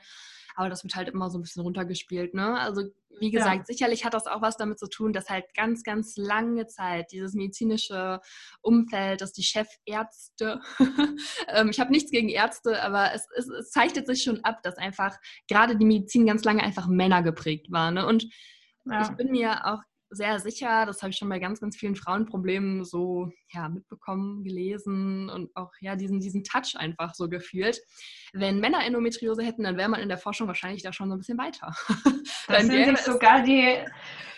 [0.57, 2.33] aber das wird halt immer so ein bisschen runtergespielt.
[2.33, 2.59] Ne?
[2.59, 2.81] Also
[3.19, 3.65] wie gesagt, ja.
[3.65, 7.35] sicherlich hat das auch was damit zu tun, dass halt ganz, ganz lange Zeit dieses
[7.35, 8.19] medizinische
[8.61, 10.59] Umfeld, dass die Chefärzte,
[11.47, 14.77] ähm, ich habe nichts gegen Ärzte, aber es, es, es, zeichnet sich schon ab, dass
[14.77, 15.15] einfach
[15.47, 17.91] gerade die Medizin ganz lange einfach Männer geprägt war.
[17.91, 18.07] Ne?
[18.07, 18.27] Und
[18.85, 19.03] ja.
[19.03, 19.81] ich bin mir auch
[20.17, 25.29] sehr sicher, das habe ich schon bei ganz, ganz vielen Frauenproblemen so ja, mitbekommen, gelesen
[25.29, 27.79] und auch ja, diesen, diesen Touch einfach so gefühlt.
[28.33, 31.19] Wenn Männer Endometriose hätten, dann wäre man in der Forschung wahrscheinlich da schon so ein
[31.19, 31.73] bisschen weiter.
[32.49, 33.77] Da sind sich sogar die,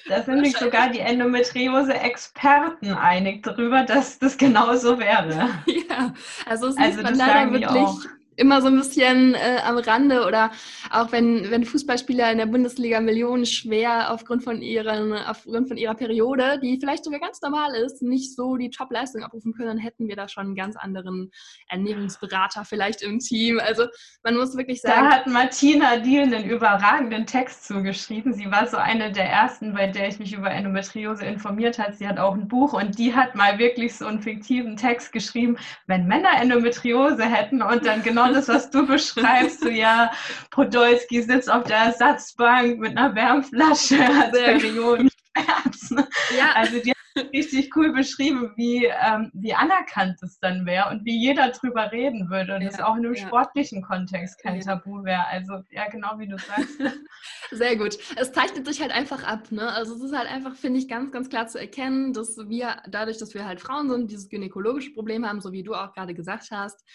[0.08, 5.50] da sind sich sogar die Endometriose-Experten einig darüber, dass das genauso wäre.
[5.89, 6.13] Ja,
[6.46, 10.52] also es also man leider wirklich immer so ein bisschen äh, am Rande oder
[10.89, 15.95] auch wenn, wenn Fußballspieler in der Bundesliga Millionen schwer aufgrund von, ihren, aufgrund von ihrer
[15.95, 20.08] Periode, die vielleicht sogar ganz normal ist, nicht so die Top-Leistung abrufen können, dann hätten
[20.08, 21.32] wir da schon einen ganz anderen
[21.67, 23.60] Ernährungsberater vielleicht im Team.
[23.60, 23.86] Also
[24.23, 25.10] man muss wirklich sagen.
[25.10, 28.34] Da hat Martina Diel einen überragenden Text zugeschrieben.
[28.34, 31.93] Sie war so eine der ersten, bei der ich mich über Endometriose informiert habe.
[31.93, 35.58] Sie hat auch ein Buch und die hat mal wirklich so einen fiktiven Text geschrieben,
[35.88, 40.12] wenn Männer Endometriose hätten und dann genau das, was du beschreibst, so ja,
[40.52, 46.08] Podolski sitzt auf der Ersatzbank mit einer Wärmflasche als Periodenschmerzen.
[46.38, 46.54] Ja.
[46.56, 47.00] Also die hat
[47.34, 52.30] richtig cool beschrieben, wie, ähm, wie anerkannt es dann wäre und wie jeder drüber reden
[52.30, 53.28] würde und ja, auch in einem ja.
[53.28, 54.62] sportlichen Kontext kein ja.
[54.62, 55.26] Tabu wäre.
[55.28, 56.80] Also ja, genau wie du sagst.
[57.52, 57.98] Sehr gut.
[58.15, 59.52] Es zeichnet sich halt einfach ab.
[59.52, 59.72] Ne?
[59.74, 63.18] Also es ist halt einfach, finde ich, ganz, ganz klar zu erkennen, dass wir dadurch,
[63.18, 66.50] dass wir halt Frauen sind, dieses gynäkologische Problem haben, so wie du auch gerade gesagt
[66.52, 66.86] hast,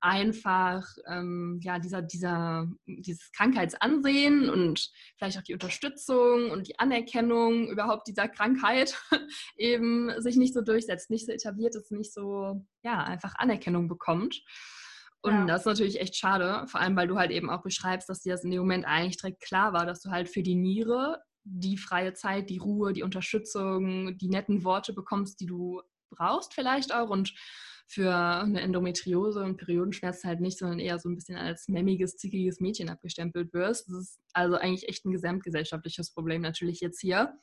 [0.00, 7.68] einfach ähm, ja, dieser, dieser, dieses Krankheitsansehen und vielleicht auch die Unterstützung und die Anerkennung
[7.68, 9.00] überhaupt dieser Krankheit
[9.56, 14.42] eben sich nicht so durchsetzt, nicht so etabliert ist, nicht so ja, einfach Anerkennung bekommt.
[15.22, 15.44] Und ja.
[15.46, 18.32] das ist natürlich echt schade, vor allem weil du halt eben auch beschreibst, dass dir
[18.32, 21.76] das in dem Moment eigentlich direkt klar war, dass du halt für die Niere die
[21.76, 27.10] freie Zeit, die Ruhe, die Unterstützung, die netten Worte bekommst, die du brauchst vielleicht auch
[27.10, 27.34] und
[27.90, 32.60] für eine Endometriose und Periodenschmerzen halt nicht, sondern eher so ein bisschen als memmiges, zickiges
[32.60, 33.88] Mädchen abgestempelt wirst.
[33.88, 37.34] Das ist also eigentlich echt ein gesamtgesellschaftliches Problem natürlich jetzt hier.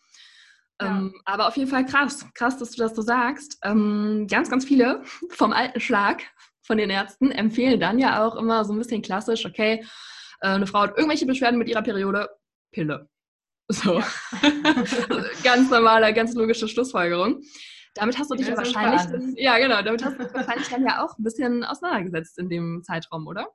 [0.82, 0.88] Ja.
[0.88, 3.60] Ähm, aber auf jeden Fall krass, krass, dass du das so sagst.
[3.64, 6.24] Ähm, ganz, ganz viele vom alten Schlag
[6.62, 9.86] von den Ärzten empfehlen dann ja auch immer so ein bisschen klassisch, okay,
[10.40, 12.30] äh, eine Frau hat irgendwelche Beschwerden mit ihrer Periode,
[12.72, 13.10] Pille.
[13.68, 14.00] So.
[14.00, 14.08] Ja.
[15.44, 17.42] ganz normale, ganz logische Schlussfolgerung.
[17.98, 20.84] Damit hast du dich ja wahrscheinlich, dann, ja genau, damit hast du dich wahrscheinlich dann
[20.84, 23.48] ja auch ein bisschen auseinandergesetzt in dem Zeitraum, oder?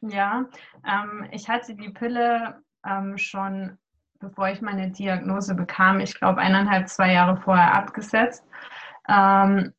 [0.00, 0.46] Ja,
[0.86, 3.78] ähm, ich hatte die Pille ähm, schon,
[4.18, 8.44] bevor ich meine Diagnose bekam, ich glaube eineinhalb, zwei Jahre vorher abgesetzt.
[9.08, 9.72] Ähm,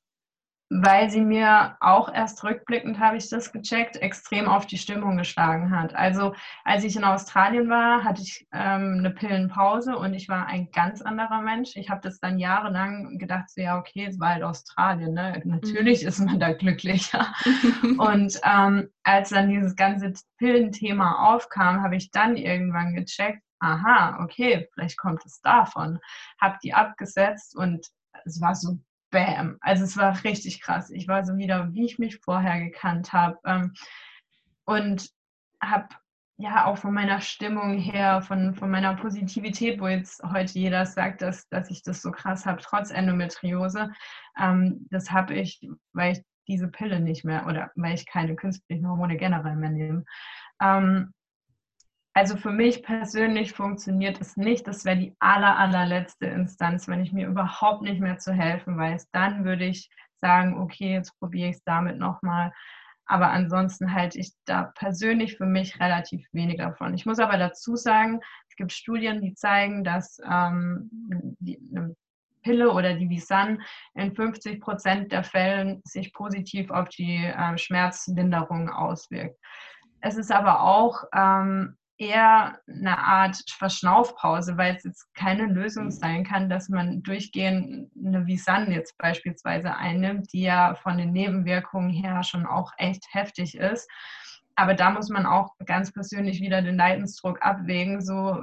[0.81, 5.71] weil sie mir auch erst rückblickend, habe ich das gecheckt, extrem auf die Stimmung geschlagen
[5.71, 5.93] hat.
[5.93, 6.33] Also
[6.63, 11.01] als ich in Australien war, hatte ich ähm, eine Pillenpause und ich war ein ganz
[11.01, 11.75] anderer Mensch.
[11.75, 15.41] Ich habe das dann jahrelang gedacht, so ja, okay, es war halt Australien, ne?
[15.45, 16.07] natürlich mhm.
[16.07, 17.33] ist man da glücklicher.
[17.99, 24.67] und ähm, als dann dieses ganze Pillenthema aufkam, habe ich dann irgendwann gecheckt, aha, okay,
[24.73, 25.99] vielleicht kommt es davon.
[26.41, 27.87] Habe die abgesetzt und
[28.25, 28.79] es war so
[29.13, 29.57] bam.
[29.61, 30.89] Also es war richtig krass.
[30.89, 33.39] Ich war so wieder, wie ich mich vorher gekannt habe.
[33.45, 33.73] Ähm,
[34.65, 35.09] und
[35.61, 35.87] habe
[36.37, 41.21] ja auch von meiner Stimmung her, von, von meiner Positivität, wo jetzt heute jeder sagt,
[41.21, 43.91] dass, dass ich das so krass habe, trotz Endometriose,
[44.37, 45.61] ähm, das habe ich,
[45.93, 50.05] weil ich diese Pille nicht mehr oder weil ich keine künstlichen Hormone generell mehr nehme.
[50.59, 51.13] Ähm,
[52.13, 54.67] also für mich persönlich funktioniert es nicht.
[54.67, 59.09] Das wäre die aller, allerletzte Instanz, wenn ich mir überhaupt nicht mehr zu helfen weiß.
[59.11, 59.89] Dann würde ich
[60.21, 62.53] sagen, okay, jetzt probiere ich es damit nochmal.
[63.05, 66.93] Aber ansonsten halte ich da persönlich für mich relativ wenig davon.
[66.93, 70.89] Ich muss aber dazu sagen, es gibt Studien, die zeigen, dass ähm,
[71.39, 71.95] die, eine
[72.43, 73.61] Pille oder die Visan
[73.95, 79.37] in 50 Prozent der Fällen sich positiv auf die äh, Schmerzlinderung auswirkt.
[79.99, 85.91] Es ist aber auch ähm, eher eine Art Verschnaufpause, weil es jetzt keine Lösung mhm.
[85.91, 91.91] sein kann, dass man durchgehend eine Visan jetzt beispielsweise einnimmt, die ja von den Nebenwirkungen
[91.91, 93.89] her schon auch echt heftig ist.
[94.55, 98.37] Aber da muss man auch ganz persönlich wieder den Leidensdruck abwägen, so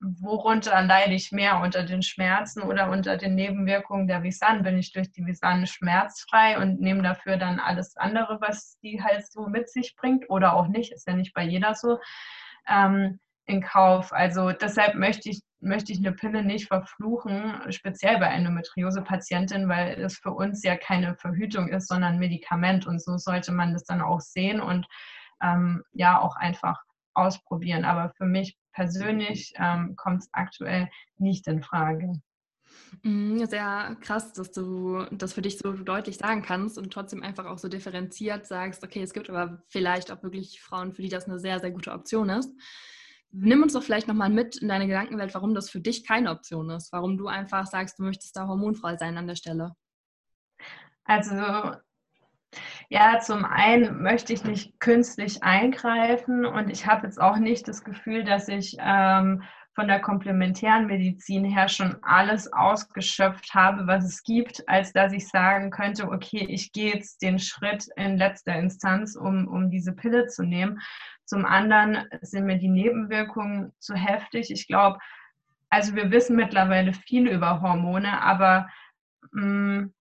[0.00, 4.64] worunter leide ich mehr unter den Schmerzen oder unter den Nebenwirkungen der Visan?
[4.64, 9.30] Bin ich durch die Visan schmerzfrei und nehme dafür dann alles andere, was die halt
[9.30, 11.98] so mit sich bringt oder auch nicht, ist ja nicht bei jeder so
[12.68, 14.12] ähm, in Kauf.
[14.12, 20.18] Also deshalb möchte ich, möchte ich eine Pille nicht verfluchen, speziell bei Endometriose-Patientinnen, weil es
[20.18, 22.86] für uns ja keine Verhütung ist, sondern Medikament.
[22.86, 24.86] Und so sollte man das dann auch sehen und
[25.42, 26.82] ähm, ja auch einfach
[27.14, 27.84] ausprobieren.
[27.84, 32.20] Aber für mich persönlich ähm, kommt es aktuell nicht in Frage.
[33.02, 37.46] Mhm, sehr krass, dass du das für dich so deutlich sagen kannst und trotzdem einfach
[37.46, 41.26] auch so differenziert sagst, okay, es gibt aber vielleicht auch wirklich Frauen, für die das
[41.26, 42.50] eine sehr, sehr gute Option ist.
[43.30, 46.70] Nimm uns doch vielleicht nochmal mit in deine Gedankenwelt, warum das für dich keine Option
[46.70, 49.72] ist, warum du einfach sagst, du möchtest da hormonfrei sein an der Stelle.
[51.04, 51.76] Also
[52.88, 57.84] ja, zum einen möchte ich nicht künstlich eingreifen und ich habe jetzt auch nicht das
[57.84, 59.42] Gefühl, dass ich ähm,
[59.76, 65.28] von der komplementären Medizin her schon alles ausgeschöpft habe, was es gibt, als dass ich
[65.28, 70.28] sagen könnte, okay, ich gehe jetzt den Schritt in letzter Instanz, um, um diese Pille
[70.28, 70.80] zu nehmen.
[71.26, 74.50] Zum anderen sind mir die Nebenwirkungen zu heftig.
[74.50, 74.98] Ich glaube,
[75.68, 78.70] also wir wissen mittlerweile viel über Hormone, aber
[79.32, 79.92] mh, mm,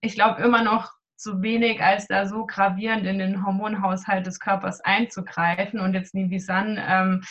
[0.00, 4.80] ich glaube immer noch zu wenig, als da so gravierend in den Hormonhaushalt des Körpers
[4.80, 5.80] einzugreifen.
[5.80, 7.24] Und jetzt Nivisan, ähm,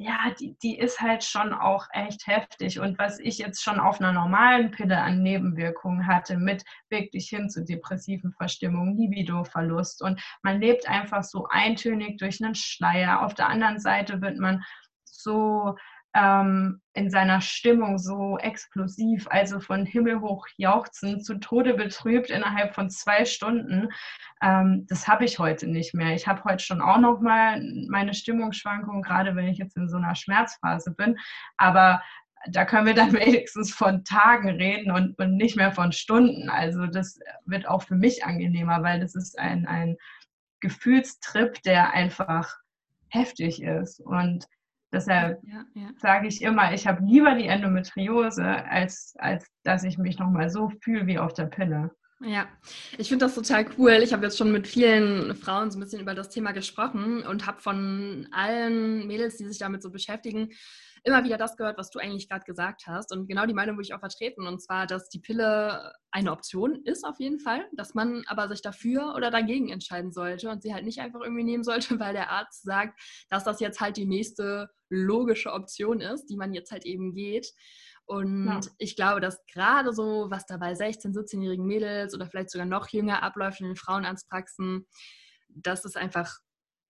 [0.00, 2.80] ja, die, die ist halt schon auch echt heftig.
[2.80, 7.50] Und was ich jetzt schon auf einer normalen Pille an Nebenwirkungen hatte, mit wirklich hin
[7.50, 10.00] zu depressiven Verstimmungen, Libido-Verlust.
[10.02, 13.20] Und man lebt einfach so eintönig durch einen Schleier.
[13.22, 14.64] Auf der anderen Seite wird man
[15.04, 15.76] so
[16.14, 22.90] ähm, in seiner Stimmung so explosiv, also von himmelhoch jauchzen zu Tode betrübt innerhalb von
[22.90, 23.88] zwei Stunden.
[24.42, 26.14] Ähm, das habe ich heute nicht mehr.
[26.14, 29.98] Ich habe heute schon auch noch mal meine Stimmungsschwankungen, gerade wenn ich jetzt in so
[29.98, 31.16] einer Schmerzphase bin.
[31.56, 32.02] Aber
[32.48, 36.48] da können wir dann wenigstens von Tagen reden und, und nicht mehr von Stunden.
[36.48, 39.96] Also das wird auch für mich angenehmer, weil das ist ein, ein
[40.60, 42.56] Gefühlstrip, der einfach
[43.08, 44.00] heftig ist.
[44.00, 44.46] Und
[44.92, 45.90] Deshalb ja, ja.
[45.98, 50.70] sage ich immer, ich habe lieber die Endometriose, als, als dass ich mich nochmal so
[50.82, 51.90] fühle wie auf der Pille.
[52.22, 52.48] Ja,
[52.98, 53.92] ich finde das total cool.
[54.02, 57.46] Ich habe jetzt schon mit vielen Frauen so ein bisschen über das Thema gesprochen und
[57.46, 60.50] habe von allen Mädels, die sich damit so beschäftigen,
[61.04, 63.12] immer wieder das gehört, was du eigentlich gerade gesagt hast.
[63.12, 64.46] Und genau die Meinung würde ich auch vertreten.
[64.46, 68.62] Und zwar, dass die Pille eine Option ist auf jeden Fall, dass man aber sich
[68.62, 72.30] dafür oder dagegen entscheiden sollte und sie halt nicht einfach irgendwie nehmen sollte, weil der
[72.30, 76.84] Arzt sagt, dass das jetzt halt die nächste logische Option ist, die man jetzt halt
[76.84, 77.52] eben geht.
[78.06, 78.60] Und ja.
[78.78, 82.88] ich glaube, dass gerade so, was da bei 16-, 17-jährigen Mädels oder vielleicht sogar noch
[82.88, 84.86] jünger abläuft in den Frauenarztpraxen,
[85.48, 86.40] das ist einfach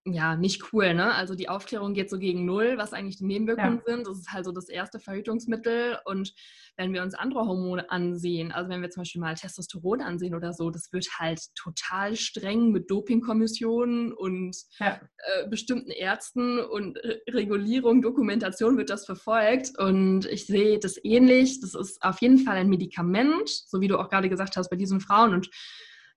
[0.06, 1.12] ja, nicht cool, ne?
[1.14, 3.94] Also die Aufklärung geht so gegen null, was eigentlich die Nebenwirkungen ja.
[3.94, 4.06] sind.
[4.06, 5.98] Das ist halt so das erste Verhütungsmittel.
[6.06, 6.32] Und
[6.78, 10.54] wenn wir uns andere Hormone ansehen, also wenn wir zum Beispiel mal Testosteron ansehen oder
[10.54, 14.98] so, das wird halt total streng mit Dopingkommissionen und ja.
[15.18, 19.78] äh, bestimmten Ärzten und Regulierung, Dokumentation wird das verfolgt.
[19.78, 21.60] Und ich sehe das ähnlich.
[21.60, 24.76] Das ist auf jeden Fall ein Medikament, so wie du auch gerade gesagt hast, bei
[24.76, 25.34] diesen Frauen.
[25.34, 25.50] Und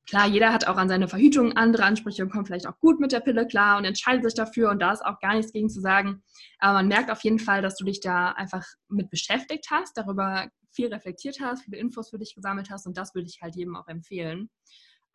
[0.08, 3.14] Klar, jeder hat auch an seine Verhütung andere Ansprüche und kommt vielleicht auch gut mit
[3.14, 5.80] der Pille klar und entscheidet sich dafür und da ist auch gar nichts gegen zu
[5.80, 6.24] sagen.
[6.60, 10.50] Aber man merkt auf jeden Fall, dass du dich da einfach mit beschäftigt hast, darüber
[10.72, 13.78] viel reflektiert hast, viele Infos für dich gesammelt hast und das würde ich halt jedem
[13.78, 14.50] auch empfehlen.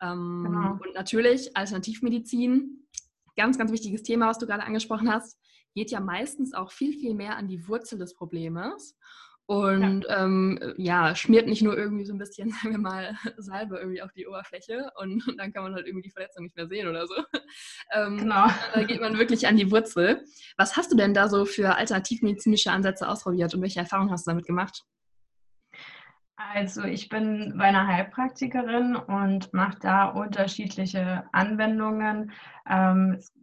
[0.01, 0.71] Ähm, genau.
[0.71, 2.87] Und natürlich Alternativmedizin,
[3.35, 5.37] ganz, ganz wichtiges Thema, was du gerade angesprochen hast,
[5.75, 8.97] geht ja meistens auch viel, viel mehr an die Wurzel des Problems.
[9.49, 10.25] Und ja.
[10.25, 11.15] Ähm, ja.
[11.15, 14.91] schmiert nicht nur irgendwie so ein bisschen, sagen wir mal, Salbe irgendwie auf die Oberfläche
[15.01, 17.15] und, und dann kann man halt irgendwie die Verletzung nicht mehr sehen oder so.
[17.91, 18.45] Ähm, genau.
[18.75, 20.23] Da geht man wirklich an die Wurzel.
[20.57, 24.31] Was hast du denn da so für alternativmedizinische Ansätze ausprobiert und welche Erfahrungen hast du
[24.31, 24.83] damit gemacht?
[26.35, 32.31] Also ich bin bei einer Heilpraktikerin und mache da unterschiedliche Anwendungen.
[32.69, 33.33] Ähm, es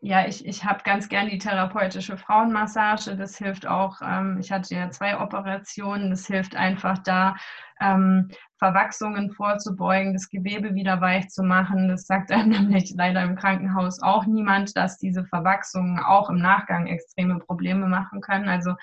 [0.00, 3.16] ja, ich, ich habe ganz gern die therapeutische Frauenmassage.
[3.16, 7.34] Das hilft auch, ähm, ich hatte ja zwei Operationen, das hilft einfach da,
[7.80, 11.88] ähm, Verwachsungen vorzubeugen, das Gewebe wieder weich zu machen.
[11.88, 16.86] Das sagt einem nämlich leider im Krankenhaus auch niemand, dass diese Verwachsungen auch im Nachgang
[16.86, 18.48] extreme Probleme machen können.
[18.48, 18.74] Also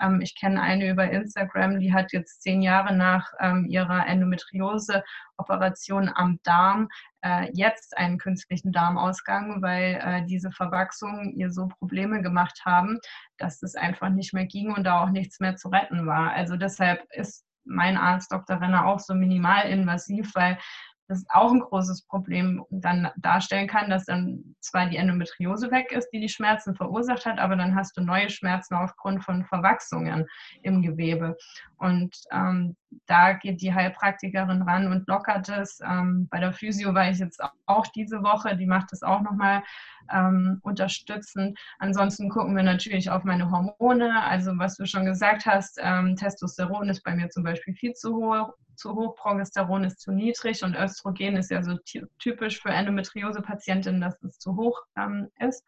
[0.00, 6.10] ähm, ich kenne eine über Instagram, die hat jetzt zehn Jahre nach ähm, ihrer Endometriose-Operation
[6.14, 6.88] am Darm
[7.22, 12.98] äh, jetzt einen künstlichen Darmausgang, weil äh, diese Verwachsungen ihr so Probleme gemacht haben,
[13.38, 16.32] dass das einfach nicht mehr ging und da auch nichts mehr zu retten war.
[16.32, 18.60] Also deshalb ist mein Arzt Dr.
[18.60, 20.58] Renner auch so minimalinvasiv, weil
[21.08, 26.10] das auch ein großes Problem dann darstellen kann, dass dann zwar die Endometriose weg ist,
[26.10, 30.26] die die Schmerzen verursacht hat, aber dann hast du neue Schmerzen aufgrund von Verwachsungen
[30.62, 31.36] im Gewebe.
[31.76, 32.76] Und ähm,
[33.06, 35.80] da geht die Heilpraktikerin ran und lockert es.
[35.84, 39.62] Ähm, bei der Physio war ich jetzt auch diese Woche, die macht es auch nochmal
[40.12, 41.58] ähm, unterstützend.
[41.78, 44.22] Ansonsten gucken wir natürlich auf meine Hormone.
[44.22, 48.14] Also was du schon gesagt hast, ähm, Testosteron ist bei mir zum Beispiel viel zu
[48.16, 51.78] hoch zu hoch, Progesteron ist zu niedrig und Östrogen ist ja so
[52.18, 55.64] typisch für Endometriose-Patientinnen, dass es zu hoch ähm, ist.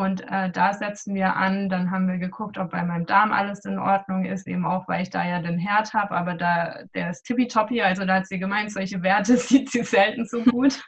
[0.00, 1.68] Und äh, da setzen wir an.
[1.68, 5.02] Dann haben wir geguckt, ob bei meinem Darm alles in Ordnung ist, eben auch, weil
[5.02, 6.12] ich da ja den Herd habe.
[6.12, 7.82] Aber da, der ist tippitoppi.
[7.82, 10.82] Also da hat sie gemeint, solche Werte sieht sie selten so gut.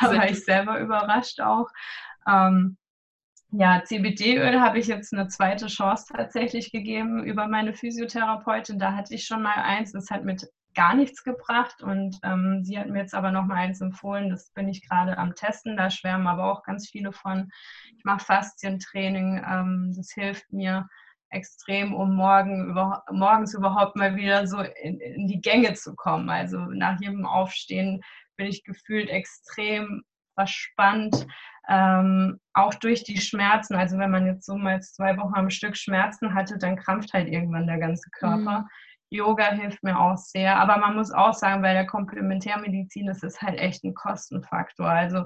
[0.00, 1.68] da war ich selber überrascht auch.
[2.28, 2.76] Ähm,
[3.52, 8.80] ja, CBD-Öl habe ich jetzt eine zweite Chance tatsächlich gegeben über meine Physiotherapeutin.
[8.80, 10.44] Da hatte ich schon mal eins, das hat mit
[10.76, 14.30] gar nichts gebracht und ähm, sie hat mir jetzt aber noch mal eins empfohlen.
[14.30, 15.76] Das bin ich gerade am Testen.
[15.76, 17.50] Da schwärmen aber auch ganz viele von.
[17.96, 19.42] Ich mache Faszientraining.
[19.48, 20.86] Ähm, das hilft mir
[21.30, 26.28] extrem, um morgen über, morgens überhaupt mal wieder so in, in die Gänge zu kommen.
[26.28, 28.02] Also nach jedem Aufstehen
[28.36, 31.26] bin ich gefühlt extrem verspannt,
[31.68, 33.74] ähm, auch durch die Schmerzen.
[33.74, 37.28] Also wenn man jetzt so mal zwei Wochen am Stück Schmerzen hatte, dann krampft halt
[37.28, 38.60] irgendwann der ganze Körper.
[38.60, 38.68] Mhm.
[39.10, 40.56] Yoga hilft mir auch sehr.
[40.58, 44.88] Aber man muss auch sagen, bei der Komplementärmedizin ist es halt echt ein Kostenfaktor.
[44.88, 45.24] Also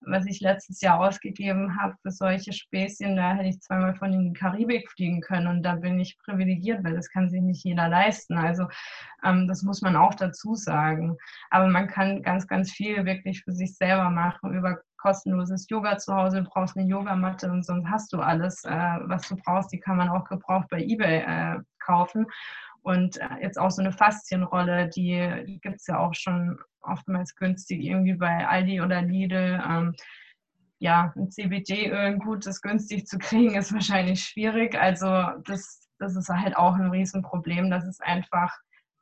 [0.00, 4.32] was ich letztes Jahr ausgegeben habe für solche Späßchen, da hätte ich zweimal von in
[4.32, 7.88] die Karibik fliegen können und da bin ich privilegiert, weil das kann sich nicht jeder
[7.88, 8.38] leisten.
[8.38, 8.68] Also
[9.24, 11.16] ähm, das muss man auch dazu sagen.
[11.50, 16.14] Aber man kann ganz, ganz viel wirklich für sich selber machen über kostenloses Yoga zu
[16.14, 19.72] Hause, du brauchst eine Yogamatte und sonst hast du alles, äh, was du brauchst.
[19.72, 22.26] Die kann man auch gebraucht bei eBay äh, kaufen.
[22.82, 27.34] Und äh, jetzt auch so eine Faszienrolle, die, die gibt es ja auch schon oftmals
[27.34, 29.62] günstig, irgendwie bei Aldi oder Lidl.
[29.68, 29.94] Ähm,
[30.78, 34.74] ja, ein CBD-Öl, ein gutes, günstig zu kriegen, ist wahrscheinlich schwierig.
[34.76, 35.06] Also
[35.44, 38.56] das, das ist halt auch ein Riesenproblem, dass es einfach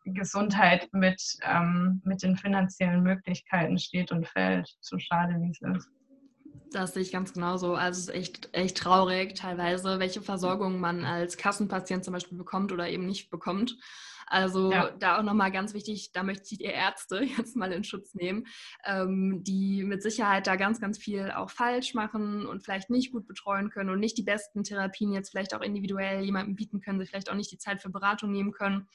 [0.07, 4.77] Gesundheit mit, ähm, mit den finanziellen Möglichkeiten steht und fällt.
[4.81, 5.89] So schade, wie es ist.
[6.73, 7.75] Das sehe ich ganz genauso.
[7.75, 12.73] Also es ist echt, echt traurig teilweise, welche Versorgung man als Kassenpatient zum Beispiel bekommt
[12.73, 13.77] oder eben nicht bekommt.
[14.29, 14.91] Also ja.
[14.99, 18.47] da auch nochmal ganz wichtig, da möchte ich die Ärzte jetzt mal in Schutz nehmen,
[18.85, 23.27] ähm, die mit Sicherheit da ganz, ganz viel auch falsch machen und vielleicht nicht gut
[23.27, 27.09] betreuen können und nicht die besten Therapien jetzt vielleicht auch individuell jemandem bieten können, sich
[27.09, 28.89] vielleicht auch nicht die Zeit für Beratung nehmen können.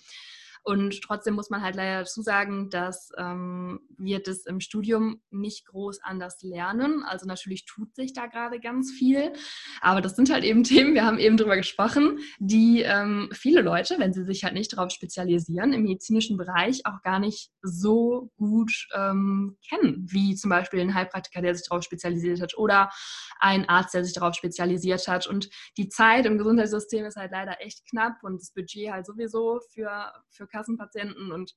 [0.63, 5.65] Und trotzdem muss man halt leider dazu sagen, dass ähm, wir das im Studium nicht
[5.65, 7.03] groß anders lernen.
[7.03, 9.33] Also natürlich tut sich da gerade ganz viel.
[9.81, 13.95] Aber das sind halt eben Themen, wir haben eben drüber gesprochen, die ähm, viele Leute,
[13.97, 18.87] wenn sie sich halt nicht darauf spezialisieren, im medizinischen Bereich auch gar nicht so gut
[18.93, 22.91] ähm, kennen, wie zum Beispiel ein Heilpraktiker, der sich darauf spezialisiert hat oder
[23.39, 25.25] ein Arzt, der sich darauf spezialisiert hat.
[25.25, 29.59] Und die Zeit im Gesundheitssystem ist halt leider echt knapp und das Budget halt sowieso
[29.73, 31.55] für, für Kassenpatienten und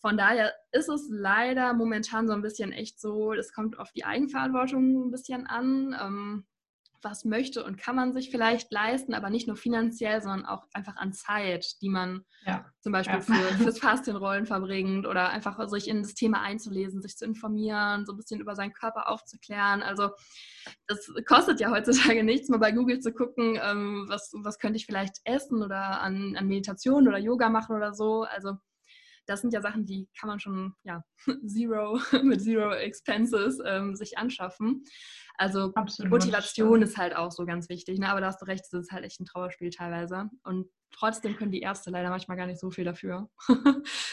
[0.00, 4.04] von daher ist es leider momentan so ein bisschen echt so, es kommt auf die
[4.04, 5.96] Eigenverantwortung ein bisschen an.
[6.00, 6.44] Ähm,
[7.02, 10.96] was möchte und kann man sich vielleicht leisten, aber nicht nur finanziell, sondern auch einfach
[10.96, 12.64] an Zeit, die man ja.
[12.80, 13.20] zum Beispiel ja.
[13.20, 18.12] für, fürs Faszienrollen verbringt oder einfach sich in das Thema einzulesen, sich zu informieren, so
[18.12, 19.82] ein bisschen über seinen Körper aufzuklären.
[19.82, 20.10] Also
[20.86, 24.86] das kostet ja heutzutage nichts, mal bei Google zu gucken, ähm, was, was könnte ich
[24.86, 28.22] vielleicht essen oder an, an Meditation oder Yoga machen oder so.
[28.22, 28.56] Also
[29.26, 31.02] das sind ja Sachen, die kann man schon ja,
[31.46, 34.84] zero, mit Zero Expenses ähm, sich anschaffen.
[35.36, 36.10] Also Absolut.
[36.10, 37.98] Motivation ist halt auch so ganz wichtig.
[37.98, 38.08] Ne?
[38.08, 40.28] Aber da hast du recht, es ist halt echt ein Trauerspiel teilweise.
[40.44, 43.28] Und trotzdem können die Ärzte leider manchmal gar nicht so viel dafür.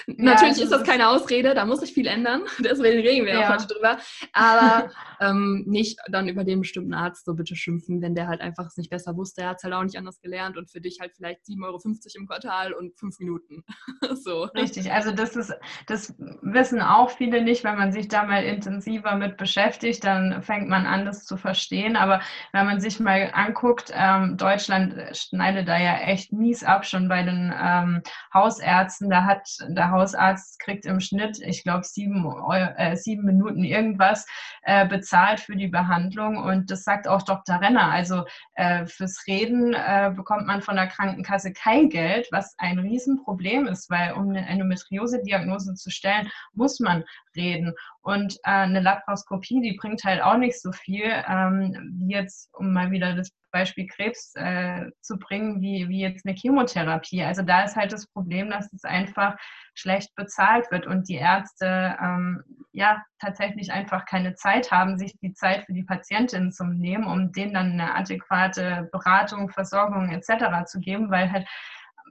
[0.07, 2.43] Natürlich ja, ist das keine Ausrede, da muss sich viel ändern.
[2.59, 3.45] Deswegen reden wir ja.
[3.45, 3.97] auch heute drüber.
[4.33, 4.89] Aber
[5.19, 8.77] ähm, nicht dann über den bestimmten Arzt so bitte schimpfen, wenn der halt einfach es
[8.77, 9.41] nicht besser wusste.
[9.41, 11.79] Er hat es halt auch nicht anders gelernt und für dich halt vielleicht 7,50 Euro
[12.15, 13.63] im Quartal und fünf Minuten.
[14.15, 14.43] so.
[14.55, 15.53] Richtig, also das ist,
[15.87, 20.69] das wissen auch viele nicht, wenn man sich da mal intensiver mit beschäftigt, dann fängt
[20.69, 21.95] man an, das zu verstehen.
[21.95, 27.09] Aber wenn man sich mal anguckt, ähm, Deutschland schneidet da ja echt mies ab, schon
[27.09, 28.01] bei den ähm,
[28.33, 29.09] Hausärzten.
[29.09, 34.25] Da hat der Hausarzt kriegt im Schnitt, ich glaube, sieben, äh, sieben Minuten irgendwas
[34.63, 36.37] äh, bezahlt für die Behandlung.
[36.37, 37.59] Und das sagt auch Dr.
[37.59, 37.91] Renner.
[37.91, 43.67] Also äh, fürs Reden äh, bekommt man von der Krankenkasse kein Geld, was ein Riesenproblem
[43.67, 47.03] ist, weil um eine Endometriose-Diagnose zu stellen, muss man
[47.35, 47.73] reden.
[48.01, 52.71] Und äh, eine Laparoskopie, die bringt halt auch nicht so viel, ähm, wie jetzt, um
[52.71, 57.23] mal wieder das Beispiel Krebs äh, zu bringen, wie, wie jetzt eine Chemotherapie.
[57.23, 59.35] Also da ist halt das Problem, dass es einfach
[59.73, 65.33] schlecht bezahlt wird und die Ärzte ähm, ja tatsächlich einfach keine Zeit haben, sich die
[65.33, 70.65] Zeit für die Patientin zu nehmen, um denen dann eine adäquate Beratung, Versorgung etc.
[70.65, 71.47] zu geben, weil halt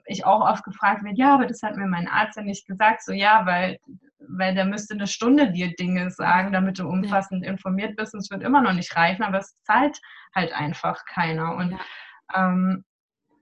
[0.09, 3.03] ich auch oft gefragt werde, ja, aber das hat mir mein Arzt ja nicht gesagt.
[3.05, 3.79] So, ja, weil,
[4.27, 7.51] weil der müsste eine Stunde dir Dinge sagen, damit du umfassend ja.
[7.51, 8.15] informiert bist.
[8.15, 10.01] Und es wird immer noch nicht reichen, aber es zahlt
[10.35, 11.55] halt einfach keiner.
[11.55, 11.79] Und ja,
[12.35, 12.85] ähm,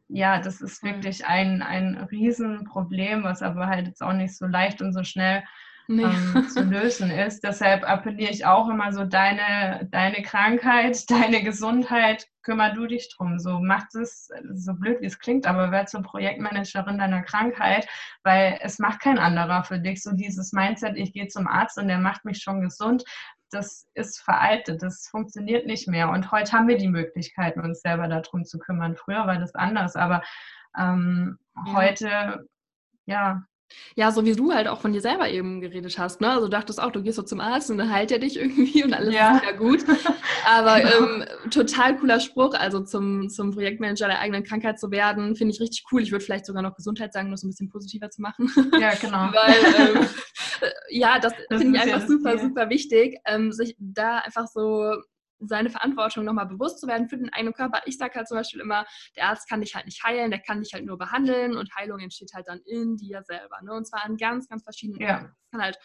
[0.08, 4.82] ja das ist wirklich ein, ein Riesenproblem, was aber halt jetzt auch nicht so leicht
[4.82, 5.42] und so schnell
[5.88, 6.04] nee.
[6.04, 7.42] ähm, zu lösen ist.
[7.44, 13.38] Deshalb appelliere ich auch immer so, deine, deine Krankheit, deine Gesundheit, kümmer du dich drum.
[13.38, 17.88] So macht es, so blöd wie es klingt, aber werd zur Projektmanagerin deiner Krankheit,
[18.22, 20.02] weil es macht kein anderer für dich.
[20.02, 23.04] So dieses Mindset, ich gehe zum Arzt und der macht mich schon gesund,
[23.50, 26.10] das ist veraltet, das funktioniert nicht mehr.
[26.10, 28.96] Und heute haben wir die Möglichkeit, uns selber darum zu kümmern.
[28.96, 30.22] Früher war das anders, aber
[30.76, 31.72] ähm, ja.
[31.72, 32.48] heute,
[33.06, 33.44] ja,
[33.94, 36.30] ja, so wie du halt auch von dir selber eben geredet hast, ne?
[36.30, 38.84] Also du dachtest auch, du gehst so zum Arzt und dann heilt er dich irgendwie
[38.84, 39.36] und alles ja.
[39.36, 39.84] ist wieder gut.
[40.46, 41.06] Aber genau.
[41.06, 45.60] ähm, total cooler Spruch, also zum, zum Projektmanager der eigenen Krankheit zu werden, finde ich
[45.60, 46.02] richtig cool.
[46.02, 48.50] Ich würde vielleicht sogar noch Gesundheit sagen, um es ein bisschen positiver zu machen.
[48.78, 49.30] Ja, genau.
[49.32, 50.06] Weil, ähm,
[50.90, 54.92] ja, das, das finde ich einfach ja super, super wichtig, ähm, sich da einfach so
[55.38, 57.82] seine Verantwortung nochmal bewusst zu werden für den eigenen Körper.
[57.86, 60.62] Ich sage halt zum Beispiel immer, der Arzt kann dich halt nicht heilen, der kann
[60.62, 63.60] dich halt nur behandeln und Heilung entsteht halt dann in dir selber.
[63.62, 63.72] Ne?
[63.72, 65.20] Und zwar an ganz, ganz verschiedenen ja.
[65.20, 65.78] Das kann halt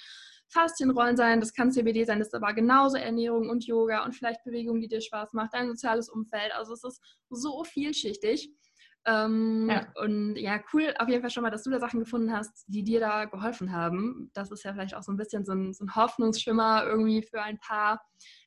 [0.50, 4.44] Faszienrollen sein, das kann CBD sein, das ist aber genauso Ernährung und Yoga und vielleicht
[4.44, 6.54] Bewegung, die dir Spaß macht, dein soziales Umfeld.
[6.54, 8.52] Also es ist so vielschichtig.
[9.06, 9.88] Ähm, ja.
[10.02, 12.84] Und ja, cool auf jeden Fall schon mal, dass du da Sachen gefunden hast, die
[12.84, 14.30] dir da geholfen haben.
[14.34, 17.42] Das ist ja vielleicht auch so ein bisschen so ein, so ein Hoffnungsschimmer irgendwie für
[17.42, 18.02] ein paar.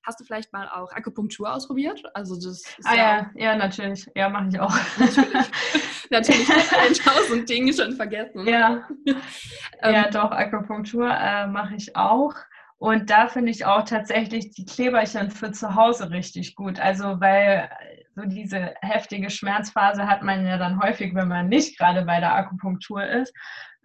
[0.04, 2.02] Hast du vielleicht mal auch Akupunktur ausprobiert?
[2.14, 4.08] Also das ah ja, ja, ja, natürlich.
[4.14, 4.74] Ja, mache ich auch.
[4.98, 5.34] Natürlich.
[6.10, 8.46] natürlich hast du tausend Dinge schon vergessen.
[8.46, 9.16] Ja, ähm,
[9.94, 12.34] ja doch, Akupunktur äh, mache ich auch.
[12.76, 16.78] Und da finde ich auch tatsächlich die Kleberchen für zu Hause richtig gut.
[16.78, 17.70] Also weil
[18.14, 22.34] so diese heftige Schmerzphase hat man ja dann häufig, wenn man nicht gerade bei der
[22.34, 23.34] Akupunktur ist.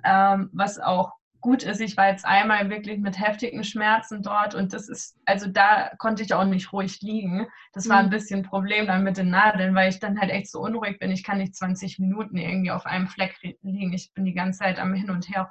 [0.03, 4.73] Ähm, was auch gut ist, ich war jetzt einmal wirklich mit heftigen Schmerzen dort und
[4.73, 7.47] das ist, also da konnte ich auch nicht ruhig liegen.
[7.73, 8.11] Das war ein mhm.
[8.11, 11.11] bisschen ein Problem dann mit den Nadeln, weil ich dann halt echt so unruhig bin.
[11.11, 13.93] Ich kann nicht 20 Minuten irgendwie auf einem Fleck liegen.
[13.93, 15.49] Ich bin die ganze Zeit am Hin und Her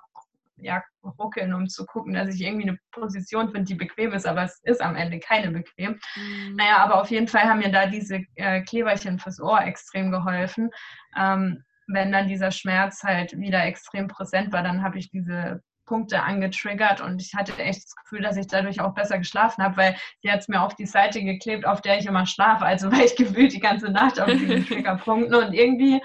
[0.60, 0.82] ja,
[1.18, 4.60] ruckeln, um zu gucken, dass ich irgendwie eine Position finde, die bequem ist, aber es
[4.64, 5.98] ist am Ende keine bequem.
[6.16, 6.56] Mhm.
[6.56, 10.70] Naja, aber auf jeden Fall haben mir da diese äh, Kleberchen fürs Ohr extrem geholfen.
[11.16, 16.22] Ähm, wenn dann dieser Schmerz halt wieder extrem präsent war, dann habe ich diese Punkte
[16.22, 19.96] angetriggert und ich hatte echt das Gefühl, dass ich dadurch auch besser geschlafen habe, weil
[20.22, 22.64] sie hat es mir auf die Seite geklebt, auf der ich immer schlafe.
[22.66, 26.00] Also war ich gefühlt die ganze Nacht auf diesen Triggerpunkten und irgendwie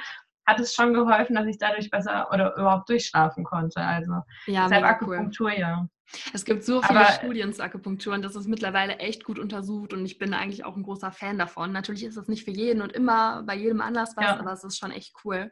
[0.46, 3.80] hat es schon geholfen, dass ich dadurch besser oder überhaupt durchschlafen konnte.
[3.80, 5.60] Also ja, deshalb Akupunktur, cool.
[5.60, 5.88] ja.
[6.34, 9.94] Es gibt so viele Aber, Studien zur Akupunktur und das ist mittlerweile echt gut untersucht
[9.94, 11.72] und ich bin eigentlich auch ein großer Fan davon.
[11.72, 14.40] Natürlich ist das nicht für jeden und immer bei jedem Anlass was, ja.
[14.40, 15.52] aber es ist schon echt cool.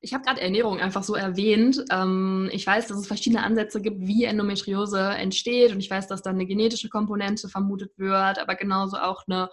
[0.00, 1.82] Ich habe gerade Ernährung einfach so erwähnt.
[1.90, 6.22] Ähm, ich weiß, dass es verschiedene Ansätze gibt, wie Endometriose entsteht und ich weiß, dass
[6.22, 9.48] da eine genetische Komponente vermutet wird, aber genauso auch eine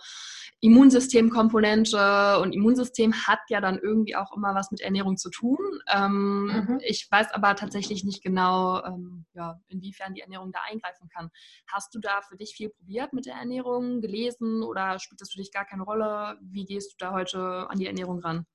[0.62, 5.58] Immunsystemkomponente und Immunsystem hat ja dann irgendwie auch immer was mit Ernährung zu tun.
[5.92, 6.80] Ähm, mhm.
[6.84, 11.32] Ich weiß aber tatsächlich nicht genau, ähm, ja, inwiefern die Ernährung da eingreifen kann.
[11.68, 15.40] Hast du da für dich viel probiert mit der Ernährung, gelesen oder spielt das für
[15.40, 16.38] dich gar keine Rolle?
[16.42, 18.46] Wie gehst du da heute an die Ernährung ran?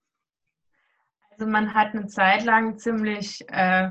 [1.33, 3.91] Also man hat eine Zeit lang ziemlich äh,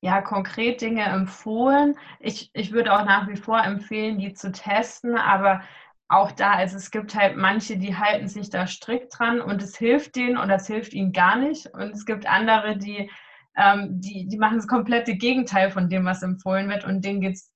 [0.00, 1.98] ja, konkret Dinge empfohlen.
[2.20, 5.62] Ich, ich würde auch nach wie vor empfehlen, die zu testen, aber
[6.08, 9.76] auch da, also es gibt halt manche, die halten sich da strikt dran und es
[9.76, 11.66] hilft denen oder es hilft ihnen gar nicht.
[11.66, 13.10] Und es gibt andere, die,
[13.56, 17.34] ähm, die, die machen das komplette Gegenteil von dem, was empfohlen wird und denen geht
[17.34, 17.52] es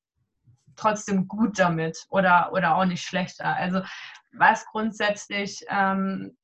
[0.76, 3.56] trotzdem gut damit oder, oder auch nicht schlechter.
[3.56, 3.80] Also
[4.32, 6.36] was grundsätzlich ähm,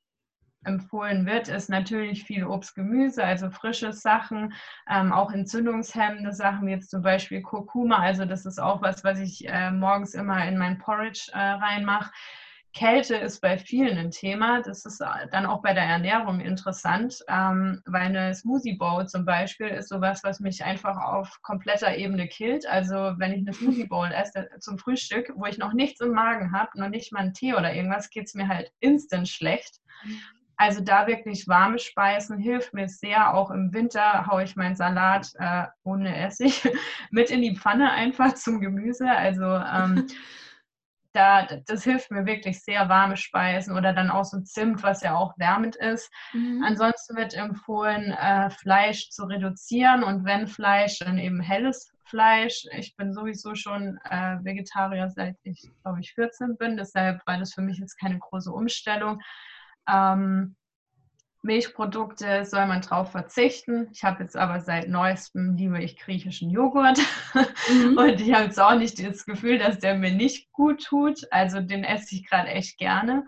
[0.64, 4.54] empfohlen wird, ist natürlich viel Obst, Gemüse, also frische Sachen,
[4.90, 7.98] ähm, auch entzündungshemmende Sachen, wie jetzt zum Beispiel Kurkuma.
[7.98, 12.10] Also das ist auch was, was ich äh, morgens immer in mein Porridge äh, reinmache.
[12.74, 14.62] Kälte ist bei vielen ein Thema.
[14.62, 19.24] Das ist äh, dann auch bei der Ernährung interessant, ähm, weil eine Smoothie Bowl zum
[19.24, 22.66] Beispiel ist sowas, was mich einfach auf kompletter Ebene killt.
[22.66, 26.52] Also wenn ich eine Smoothie Bowl esse zum Frühstück, wo ich noch nichts im Magen
[26.52, 29.80] habe, noch nicht mal einen Tee oder irgendwas, geht es mir halt instant schlecht.
[30.58, 33.32] Also da wirklich warme Speisen hilft mir sehr.
[33.32, 36.68] Auch im Winter haue ich meinen Salat äh, ohne Essig
[37.10, 39.08] mit in die Pfanne einfach zum Gemüse.
[39.08, 40.08] Also ähm,
[41.12, 45.14] da, das hilft mir wirklich sehr, warme Speisen oder dann auch so Zimt, was ja
[45.14, 46.12] auch wärmend ist.
[46.32, 46.64] Mhm.
[46.66, 52.66] Ansonsten wird empfohlen, äh, Fleisch zu reduzieren und wenn Fleisch, dann eben helles Fleisch.
[52.72, 56.76] Ich bin sowieso schon äh, Vegetarier, seit ich, glaube ich, 14 bin.
[56.76, 59.20] Deshalb war das für mich jetzt keine große Umstellung.
[59.88, 60.56] Ähm,
[61.42, 63.88] Milchprodukte soll man drauf verzichten.
[63.92, 66.98] Ich habe jetzt aber seit neuestem liebe ich griechischen Joghurt
[67.70, 67.96] mhm.
[67.98, 71.20] und ich habe jetzt auch nicht das Gefühl, dass der mir nicht gut tut.
[71.30, 73.24] Also den esse ich gerade echt gerne.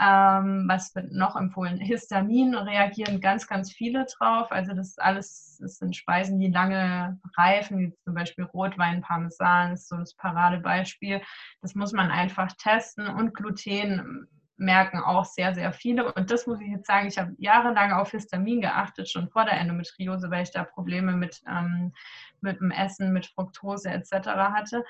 [0.00, 1.78] Ähm, was wird noch empfohlen?
[1.78, 4.50] Histamin reagieren ganz, ganz viele drauf.
[4.50, 9.88] Also das alles, das sind Speisen, die lange reifen, wie zum Beispiel Rotwein, Parmesan ist
[9.88, 11.20] so das Paradebeispiel.
[11.62, 13.06] Das muss man einfach testen.
[13.06, 16.12] Und Gluten merken auch sehr, sehr viele.
[16.12, 19.58] Und das muss ich jetzt sagen, ich habe jahrelang auf Histamin geachtet, schon vor der
[19.58, 21.92] Endometriose, weil ich da Probleme mit, ähm,
[22.40, 24.28] mit dem Essen, mit Fructose etc.
[24.28, 24.84] hatte.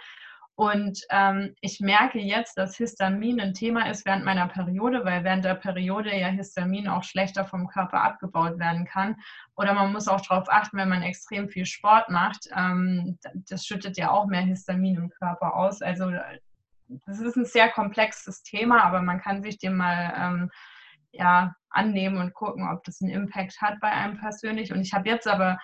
[0.56, 5.44] Und ähm, ich merke jetzt, dass Histamin ein Thema ist während meiner Periode, weil während
[5.44, 9.16] der Periode ja Histamin auch schlechter vom Körper abgebaut werden kann.
[9.56, 13.96] Oder man muss auch darauf achten, wenn man extrem viel Sport macht, ähm, das schüttet
[13.96, 15.82] ja auch mehr Histamin im Körper aus.
[15.82, 16.12] Also
[17.06, 20.50] das ist ein sehr komplexes Thema, aber man kann sich dem mal ähm,
[21.12, 24.72] ja, annehmen und gucken, ob das einen Impact hat bei einem persönlich.
[24.72, 25.58] Und ich habe jetzt aber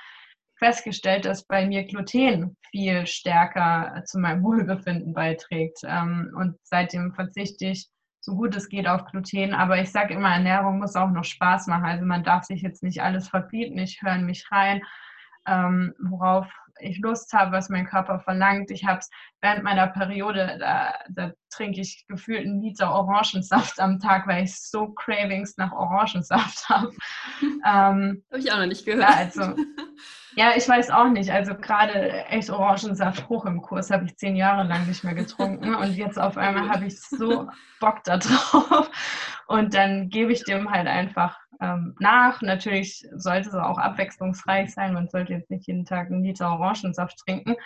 [0.56, 5.78] festgestellt, dass bei mir Gluten viel stärker zu meinem Wohlbefinden beiträgt.
[5.84, 7.88] Ähm, und seitdem verzichte ich
[8.20, 9.54] so gut es geht auf Gluten.
[9.54, 11.86] Aber ich sage immer, Ernährung muss auch noch Spaß machen.
[11.86, 13.78] Also man darf sich jetzt nicht alles verbieten.
[13.78, 14.82] Ich höre mich rein,
[15.46, 16.46] ähm, worauf
[16.80, 18.70] ich Lust habe, was mein Körper verlangt.
[18.70, 19.10] Ich habe es
[19.40, 24.56] während meiner Periode, da, da, trinke ich gefühlt einen Liter Orangensaft am Tag, weil ich
[24.56, 26.92] so Cravings nach Orangensaft habe.
[27.42, 29.02] Ähm, habe ich auch noch nicht gehört.
[29.02, 29.56] Ja, also,
[30.36, 31.30] ja, ich weiß auch nicht.
[31.30, 35.74] Also gerade echt Orangensaft hoch im Kurs habe ich zehn Jahre lang nicht mehr getrunken
[35.74, 37.48] und jetzt auf einmal habe ich so
[37.80, 38.90] Bock da drauf
[39.48, 42.42] und dann gebe ich dem halt einfach ähm, nach.
[42.42, 44.94] Natürlich sollte es auch abwechslungsreich sein.
[44.94, 47.56] Man sollte jetzt nicht jeden Tag einen Liter Orangensaft trinken.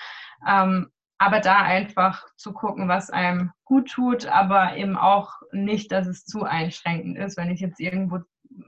[0.47, 6.07] Ähm, aber da einfach zu gucken, was einem gut tut, aber eben auch nicht, dass
[6.07, 7.37] es zu einschränkend ist.
[7.37, 8.19] Wenn ich jetzt irgendwo,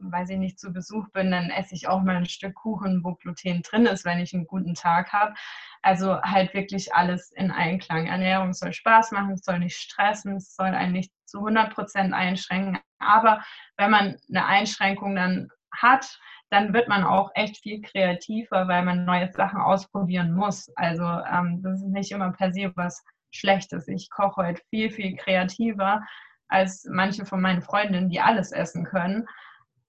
[0.01, 3.15] weiß ich nicht, zu Besuch bin, dann esse ich auch mal ein Stück Kuchen, wo
[3.15, 5.35] Gluten drin ist, wenn ich einen guten Tag habe.
[5.83, 8.07] Also halt wirklich alles in Einklang.
[8.07, 12.79] Ernährung soll Spaß machen, soll nicht stressen, es soll einen nicht zu 100 Prozent einschränken.
[12.99, 13.43] Aber
[13.77, 16.19] wenn man eine Einschränkung dann hat,
[16.51, 20.71] dann wird man auch echt viel kreativer, weil man neue Sachen ausprobieren muss.
[20.77, 23.89] Also ähm, das ist nicht immer per se was Schlechtes.
[23.89, 26.03] Ich koche heute viel, viel kreativer
[26.49, 29.27] als manche von meinen Freundinnen, die alles essen können.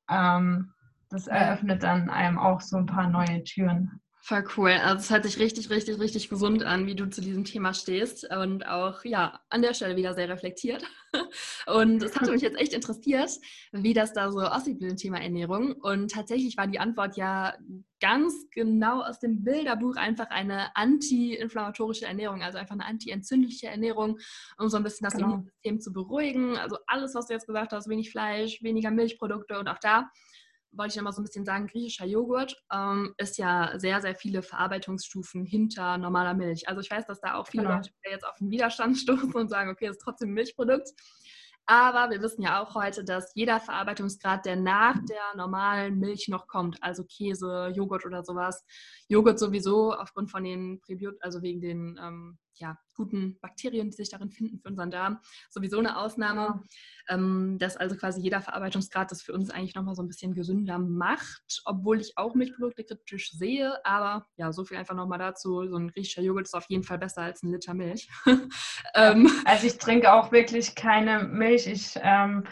[0.10, 0.74] Ähm,
[1.10, 4.02] das eröffnet dann einem auch so ein paar neue Türen.
[4.28, 4.72] Voll cool.
[4.72, 8.30] Also es hört sich richtig, richtig, richtig gesund an, wie du zu diesem Thema stehst
[8.30, 10.84] und auch ja an der Stelle wieder sehr reflektiert.
[11.66, 13.30] Und es hatte mich jetzt echt interessiert,
[13.72, 15.72] wie das da so aussieht mit dem Thema Ernährung.
[15.72, 17.56] Und tatsächlich war die Antwort ja
[18.02, 24.20] ganz genau aus dem Bilderbuch einfach eine anti-inflammatorische Ernährung, also einfach eine anti-entzündliche Ernährung,
[24.58, 25.28] um so ein bisschen das genau.
[25.28, 26.58] Immunsystem zu beruhigen.
[26.58, 30.10] Also alles, was du jetzt gesagt hast, wenig Fleisch, weniger Milchprodukte und auch da
[30.72, 34.42] wollte ich nochmal so ein bisschen sagen, griechischer Joghurt ähm, ist ja sehr, sehr viele
[34.42, 36.68] Verarbeitungsstufen hinter normaler Milch.
[36.68, 37.76] Also ich weiß, dass da auch viele genau.
[37.76, 40.90] Leute jetzt auf den Widerstand stoßen und sagen, okay, das ist trotzdem ein Milchprodukt.
[41.68, 46.48] Aber wir wissen ja auch heute, dass jeder Verarbeitungsgrad, der nach der normalen Milch noch
[46.48, 48.66] kommt, also Käse, Joghurt oder sowas,
[49.10, 54.10] Joghurt sowieso aufgrund von den Präbiot, also wegen den ähm, ja, guten Bakterien, die sich
[54.10, 56.64] darin finden für unseren Darm, sowieso eine Ausnahme.
[57.10, 60.78] Ähm, dass also quasi jeder Verarbeitungsgrad das für uns eigentlich nochmal so ein bisschen gesünder
[60.78, 63.74] macht, obwohl ich auch Milchprodukte kritisch sehe.
[63.86, 65.66] Aber ja, so viel einfach nochmal dazu.
[65.70, 68.10] So ein griechischer Joghurt ist auf jeden Fall besser als ein Liter Milch.
[68.94, 71.57] ähm, also ich trinke auch wirklich keine Milch.
[71.66, 72.44] Ich ähm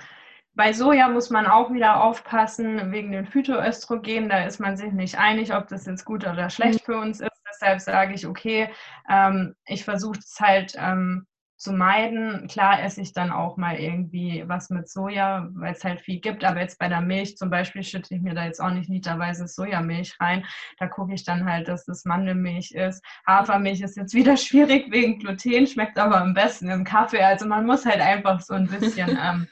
[0.55, 4.29] bei Soja muss man auch wieder aufpassen wegen den Phytoöstrogenen.
[4.29, 6.93] Da ist man sich nicht einig, ob das jetzt gut oder schlecht mhm.
[6.93, 7.41] für uns ist.
[7.49, 8.69] Deshalb sage ich, okay,
[9.09, 11.27] ähm, ich versuche es halt ähm,
[11.57, 12.47] zu meiden.
[12.47, 16.43] Klar esse ich dann auch mal irgendwie was mit Soja, weil es halt viel gibt.
[16.43, 19.47] Aber jetzt bei der Milch zum Beispiel schütte ich mir da jetzt auch nicht literweise
[19.47, 20.45] Sojamilch rein.
[20.79, 23.03] Da gucke ich dann halt, dass das Mandelmilch ist.
[23.25, 27.21] Hafermilch ist jetzt wieder schwierig wegen Gluten, schmeckt aber am besten im Kaffee.
[27.21, 29.47] Also man muss halt einfach so ein bisschen ähm,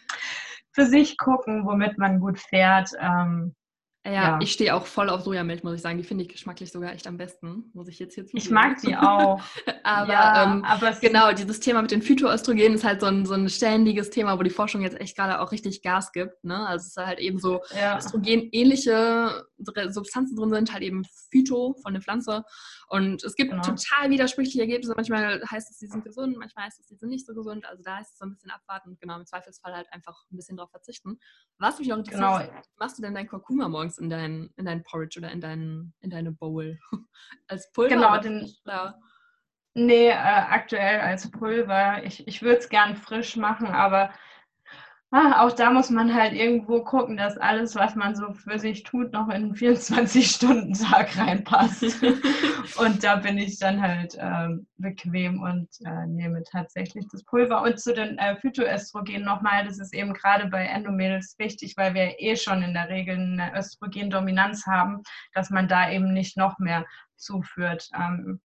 [0.73, 2.89] für sich gucken, womit man gut fährt.
[2.99, 3.55] Ähm,
[4.05, 5.97] ja, ja, ich stehe auch voll auf Sojamilch, muss ich sagen.
[5.97, 8.43] Die finde ich geschmacklich sogar echt am besten, muss ich jetzt hier zugeben.
[8.43, 9.41] Ich mag die auch.
[9.83, 13.33] aber, ja, ähm, aber genau, dieses Thema mit den Phytoöstrogenen ist halt so ein, so
[13.33, 16.43] ein ständiges Thema, wo die Forschung jetzt echt gerade auch richtig Gas gibt.
[16.43, 16.67] Ne?
[16.67, 17.97] Also es ist halt eben so ja.
[17.97, 19.45] Östrogen-ähnliche
[19.89, 22.43] Substanzen drin sind, halt eben Phyto von der Pflanze.
[22.87, 23.63] Und es gibt genau.
[23.63, 24.93] total widersprüchliche Ergebnisse.
[24.95, 27.65] Manchmal heißt es, sie sind gesund, manchmal heißt es, sie sind nicht so gesund.
[27.65, 30.35] Also da ist es so ein bisschen abwarten und genau im Zweifelsfall halt einfach ein
[30.35, 31.19] bisschen drauf verzichten.
[31.57, 32.61] Was mich auch interessiert, genau.
[32.77, 36.09] machst du denn dein Kurkuma morgens in dein, in dein Porridge oder in, dein, in
[36.09, 36.79] deine Bowl?
[37.47, 37.95] als Pulver?
[37.95, 38.99] Genau, den, oder?
[39.75, 42.03] Nee, äh, aktuell als Pulver.
[42.03, 44.13] Ich, ich würde es gern frisch machen, aber
[45.15, 48.81] Ah, auch da muss man halt irgendwo gucken, dass alles, was man so für sich
[48.81, 51.83] tut, noch in einen 24-Stunden-Tag reinpasst.
[52.79, 57.61] und da bin ich dann halt ähm, bequem und äh, nehme tatsächlich das Pulver.
[57.61, 62.19] Und zu den äh, Phytoöstrogenen nochmal, das ist eben gerade bei Endomädels wichtig, weil wir
[62.19, 65.03] eh schon in der Regel eine Östrogendominanz haben,
[65.35, 66.87] dass man da eben nicht noch mehr
[67.17, 67.87] zuführt.
[67.95, 68.41] Ähm,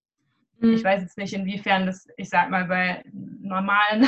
[0.59, 0.73] mhm.
[0.73, 4.07] Ich weiß jetzt nicht, inwiefern das, ich sag mal, bei normalen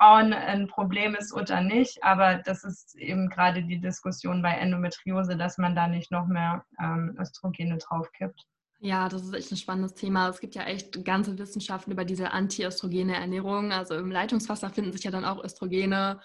[0.00, 2.02] Frauen ein Problem ist oder nicht.
[2.02, 6.64] Aber das ist eben gerade die Diskussion bei Endometriose, dass man da nicht noch mehr
[6.82, 8.46] ähm, Östrogene draufkippt.
[8.78, 10.30] Ja, das ist echt ein spannendes Thema.
[10.30, 13.72] Es gibt ja echt ganze Wissenschaften über diese anti-östrogene Ernährung.
[13.72, 16.20] Also im Leitungswasser finden sich ja dann auch Östrogene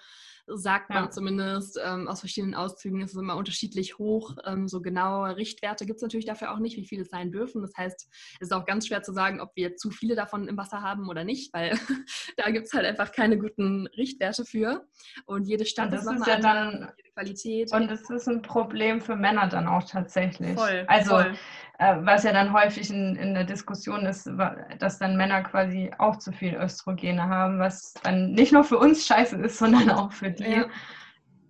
[0.46, 1.10] sagt man ja.
[1.10, 1.78] zumindest.
[1.84, 4.36] Ähm, aus verschiedenen Auszügen ist es immer unterschiedlich hoch.
[4.44, 7.62] Ähm, so genaue Richtwerte gibt es natürlich dafür auch nicht, wie viele es sein dürfen.
[7.62, 8.08] Das heißt,
[8.40, 11.08] es ist auch ganz schwer zu sagen, ob wir zu viele davon im Wasser haben
[11.08, 11.70] oder nicht, weil
[12.36, 14.86] da gibt es halt einfach keine guten Richtwerte für.
[15.26, 17.72] Und jede Stadt und das ist, ja dann Qualität.
[17.72, 20.54] Und es ist ein Problem für Männer dann auch tatsächlich.
[20.54, 21.34] Voll, also voll.
[21.78, 24.30] Äh, was ja dann häufig in, in der Diskussion ist,
[24.78, 29.06] dass dann Männer quasi auch zu viel Östrogene haben, was dann nicht nur für uns
[29.06, 30.44] scheiße ist, sondern auch für die.
[30.44, 30.66] Ja.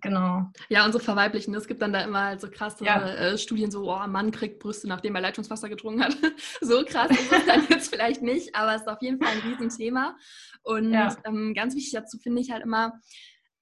[0.01, 0.51] Genau.
[0.69, 1.55] Ja, so verweiblichen.
[1.55, 3.01] Es gibt dann da immer halt so krasse ja.
[3.01, 6.15] äh, Studien, so, oh, Mann kriegt Brüste, nachdem er Leitungswasser getrunken hat.
[6.61, 9.49] so krass ist es dann jetzt vielleicht nicht, aber es ist auf jeden Fall ein
[9.49, 10.15] Riesenthema.
[10.61, 11.15] Und ja.
[11.25, 12.99] ähm, ganz wichtig dazu finde ich halt immer,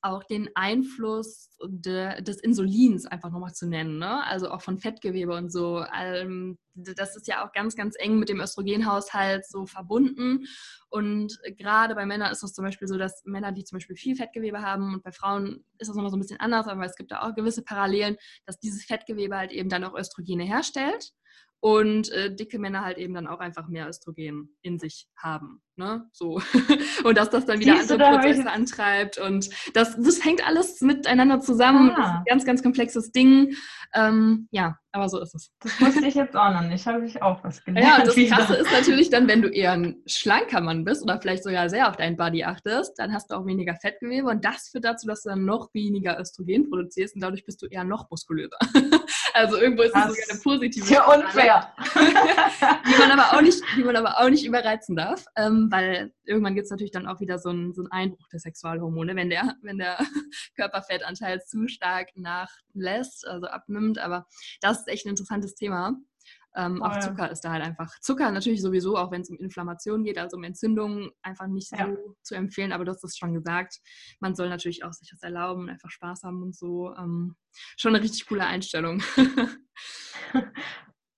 [0.05, 4.23] auch den Einfluss de, des Insulins einfach nochmal zu nennen, ne?
[4.25, 5.83] also auch von Fettgewebe und so.
[5.97, 10.45] Ähm, das ist ja auch ganz, ganz eng mit dem Östrogenhaushalt so verbunden.
[10.89, 14.15] Und gerade bei Männern ist es zum Beispiel so, dass Männer, die zum Beispiel viel
[14.15, 17.11] Fettgewebe haben, und bei Frauen ist das nochmal so ein bisschen anders, aber es gibt
[17.11, 21.13] da auch gewisse Parallelen, dass dieses Fettgewebe halt eben dann auch Östrogene herstellt
[21.65, 25.63] und äh, dicke Männer halt eben dann auch einfach mehr Östrogen in sich haben.
[25.77, 26.07] Ne?
[26.13, 26.39] So.
[27.03, 31.39] und dass das dann wieder Siehst andere Prozesse antreibt und das, das hängt alles miteinander
[31.39, 31.89] zusammen.
[31.89, 31.95] Ah.
[31.95, 33.55] Das ist ein ganz, ganz komplexes Ding.
[33.95, 35.51] Ähm, ja, aber so ist es.
[35.59, 37.87] Das wusste ich jetzt auch noch nicht, habe ich auch was gelernt.
[37.87, 41.19] Ja, und das Krasse ist natürlich dann, wenn du eher ein schlanker Mann bist oder
[41.19, 44.69] vielleicht sogar sehr auf deinen Body achtest, dann hast du auch weniger Fettgewebe und das
[44.69, 48.07] führt dazu, dass du dann noch weniger Östrogen produzierst und dadurch bist du eher noch
[48.11, 48.59] muskulöser.
[49.35, 50.93] Also irgendwo ist das, sogar eine positive.
[50.93, 51.73] Ja, unfair.
[51.93, 56.55] die, man aber auch nicht, die man aber auch nicht überreizen darf, ähm, weil irgendwann
[56.55, 59.55] gibt es natürlich dann auch wieder so einen, so einen Einbruch der Sexualhormone, wenn der,
[59.61, 59.97] wenn der
[60.55, 63.99] Körperfettanteil zu stark nachlässt, also abnimmt.
[63.99, 64.25] Aber
[64.61, 65.97] das ist echt ein interessantes Thema.
[66.55, 67.91] Ähm, auch Zucker ist da halt einfach.
[68.01, 71.75] Zucker natürlich sowieso, auch wenn es um Inflammation geht, also um Entzündungen, einfach nicht so
[71.75, 71.95] ja.
[72.21, 72.71] zu empfehlen.
[72.71, 73.79] Aber du hast es schon gesagt.
[74.19, 76.93] Man soll natürlich auch sich das erlauben, einfach Spaß haben und so.
[76.95, 77.35] Ähm,
[77.77, 79.01] schon eine richtig coole Einstellung.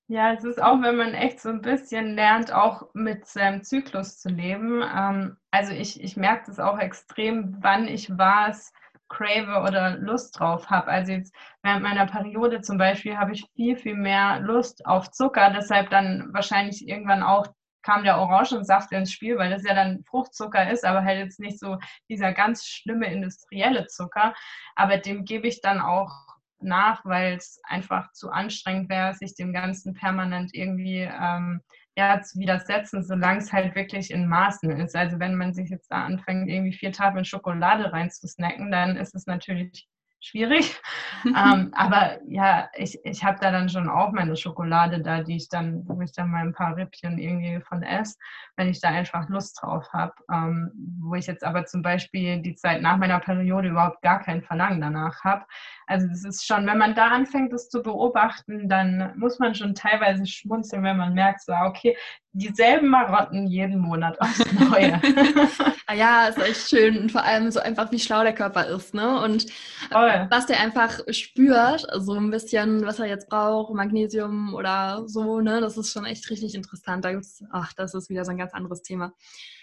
[0.09, 4.19] Ja, es ist auch, wenn man echt so ein bisschen lernt, auch mit seinem Zyklus
[4.19, 4.81] zu leben.
[4.81, 8.71] Ähm, also ich, ich merke das auch extrem, wann ich was
[9.10, 10.88] crave oder Lust drauf habe.
[10.88, 11.34] Also jetzt
[11.64, 15.51] während meiner Periode zum Beispiel habe ich viel, viel mehr Lust auf Zucker.
[15.51, 17.47] Deshalb dann wahrscheinlich irgendwann auch
[17.88, 21.58] kam der Orangensaft ins Spiel, weil das ja dann Fruchtzucker ist, aber halt jetzt nicht
[21.58, 21.78] so
[22.10, 24.34] dieser ganz schlimme industrielle Zucker.
[24.76, 26.12] Aber dem gebe ich dann auch
[26.60, 31.62] nach, weil es einfach zu anstrengend wäre, sich dem Ganzen permanent irgendwie ähm,
[31.97, 34.95] ja, zu widersetzen, solange es halt wirklich in Maßen ist.
[34.95, 39.25] Also wenn man sich jetzt da anfängt, irgendwie vier Tafeln Schokolade reinzusnacken, dann ist es
[39.25, 39.87] natürlich
[40.20, 40.80] schwierig.
[41.26, 45.49] ähm, aber ja, ich, ich habe da dann schon auch meine Schokolade da, die ich
[45.49, 48.18] dann, wo ich dann mal ein paar Rippchen irgendwie von esse,
[48.55, 50.13] wenn ich da einfach Lust drauf habe.
[50.32, 54.41] Ähm, wo ich jetzt aber zum Beispiel die Zeit nach meiner Periode überhaupt gar kein
[54.41, 55.45] Verlangen danach habe.
[55.86, 59.76] Also das ist schon, wenn man da anfängt, das zu beobachten, dann muss man schon
[59.76, 61.95] teilweise schmunzeln, wenn man merkt, so, okay,
[62.34, 65.01] dieselben Marotten jeden Monat aufs Neue.
[65.88, 68.93] ah ja, ist echt schön und vor allem so einfach, wie schlau der Körper ist,
[68.93, 69.21] ne?
[69.21, 69.47] Und
[69.91, 70.28] Voll.
[70.30, 75.61] was der einfach spürt, so ein bisschen, was er jetzt braucht, Magnesium oder so, ne?
[75.61, 77.05] Das ist schon echt richtig interessant.
[77.05, 79.13] Da gibt's, ach, das ist wieder so ein ganz anderes Thema.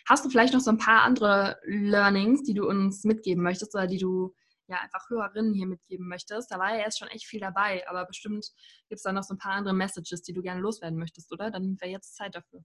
[0.08, 3.86] Hast du vielleicht noch so ein paar andere Learnings, die du uns mitgeben möchtest oder
[3.86, 4.34] die du
[4.68, 6.50] ja einfach Hörerinnen hier mitgeben möchtest.
[6.50, 8.46] Da war ja jetzt schon echt viel dabei, aber bestimmt
[8.88, 11.50] gibt es da noch so ein paar andere Messages, die du gerne loswerden möchtest, oder?
[11.50, 12.62] Dann wäre jetzt Zeit dafür.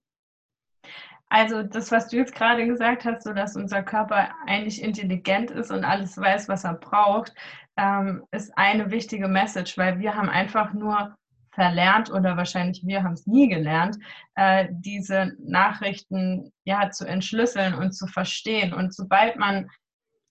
[1.29, 5.71] Also das, was du jetzt gerade gesagt hast, so dass unser Körper eigentlich intelligent ist
[5.71, 7.33] und alles weiß, was er braucht,
[7.77, 11.15] ähm, ist eine wichtige Message, weil wir haben einfach nur
[11.51, 13.97] verlernt oder wahrscheinlich wir haben es nie gelernt,
[14.35, 18.73] äh, diese Nachrichten ja zu entschlüsseln und zu verstehen.
[18.73, 19.69] Und sobald man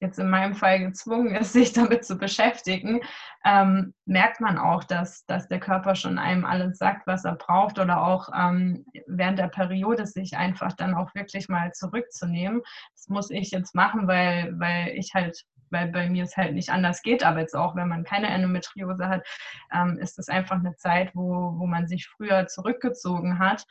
[0.01, 3.01] jetzt in meinem Fall gezwungen ist, sich damit zu beschäftigen,
[3.45, 7.79] ähm, merkt man auch, dass, dass der Körper schon einem alles sagt, was er braucht
[7.79, 12.63] oder auch ähm, während der Periode sich einfach dann auch wirklich mal zurückzunehmen.
[12.95, 16.71] Das muss ich jetzt machen, weil, weil ich halt weil bei mir es halt nicht
[16.71, 19.27] anders geht, aber jetzt auch, wenn man keine Endometriose hat,
[19.73, 23.67] ähm, ist es einfach eine Zeit, wo, wo man sich früher zurückgezogen hat,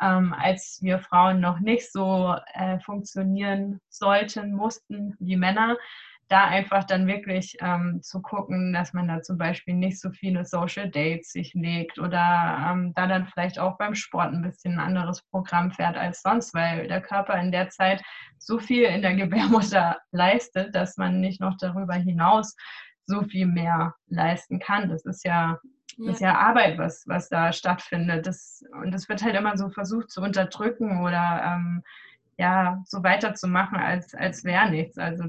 [0.00, 5.76] ähm, als wir Frauen noch nicht so äh, funktionieren sollten, mussten wie Männer
[6.28, 10.44] da einfach dann wirklich ähm, zu gucken, dass man da zum Beispiel nicht so viele
[10.44, 14.80] Social Dates sich legt oder ähm, da dann vielleicht auch beim Sport ein bisschen ein
[14.80, 18.02] anderes Programm fährt als sonst, weil der Körper in der Zeit
[18.38, 22.56] so viel in der Gebärmutter leistet, dass man nicht noch darüber hinaus
[23.06, 24.88] so viel mehr leisten kann.
[24.88, 25.60] Das ist ja,
[25.96, 26.10] ja.
[26.10, 28.26] ist ja Arbeit, was, was da stattfindet.
[28.26, 31.82] Das, und das wird halt immer so versucht zu unterdrücken oder ähm,
[32.38, 34.98] ja, so weiterzumachen, als, als wäre nichts.
[34.98, 35.24] Also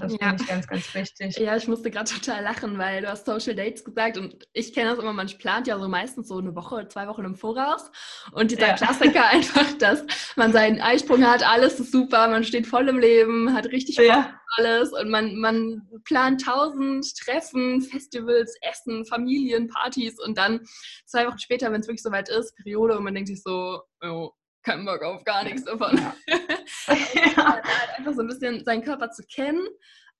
[0.00, 0.28] das ja.
[0.28, 1.38] finde ich ganz, ganz wichtig.
[1.38, 4.90] Ja, ich musste gerade total lachen, weil du hast Social Dates gesagt und ich kenne
[4.90, 7.90] das immer, man plant ja so meistens so eine Woche, zwei Wochen im Voraus
[8.32, 8.74] und dieser ja.
[8.74, 10.04] Klassiker einfach, dass
[10.36, 14.34] man seinen Eisprung hat, alles ist super, man steht voll im Leben, hat richtig ja.
[14.56, 20.60] alles und man, man plant tausend Treffen, Festivals, Essen, Familien, Partys und dann
[21.06, 24.30] zwei Wochen später, wenn es wirklich soweit ist, Periode und man denkt sich so, oh,
[24.62, 25.96] keinen Bock auf gar nichts davon.
[25.96, 26.14] Ja.
[26.86, 27.64] halt
[27.98, 29.66] einfach so ein bisschen seinen Körper zu kennen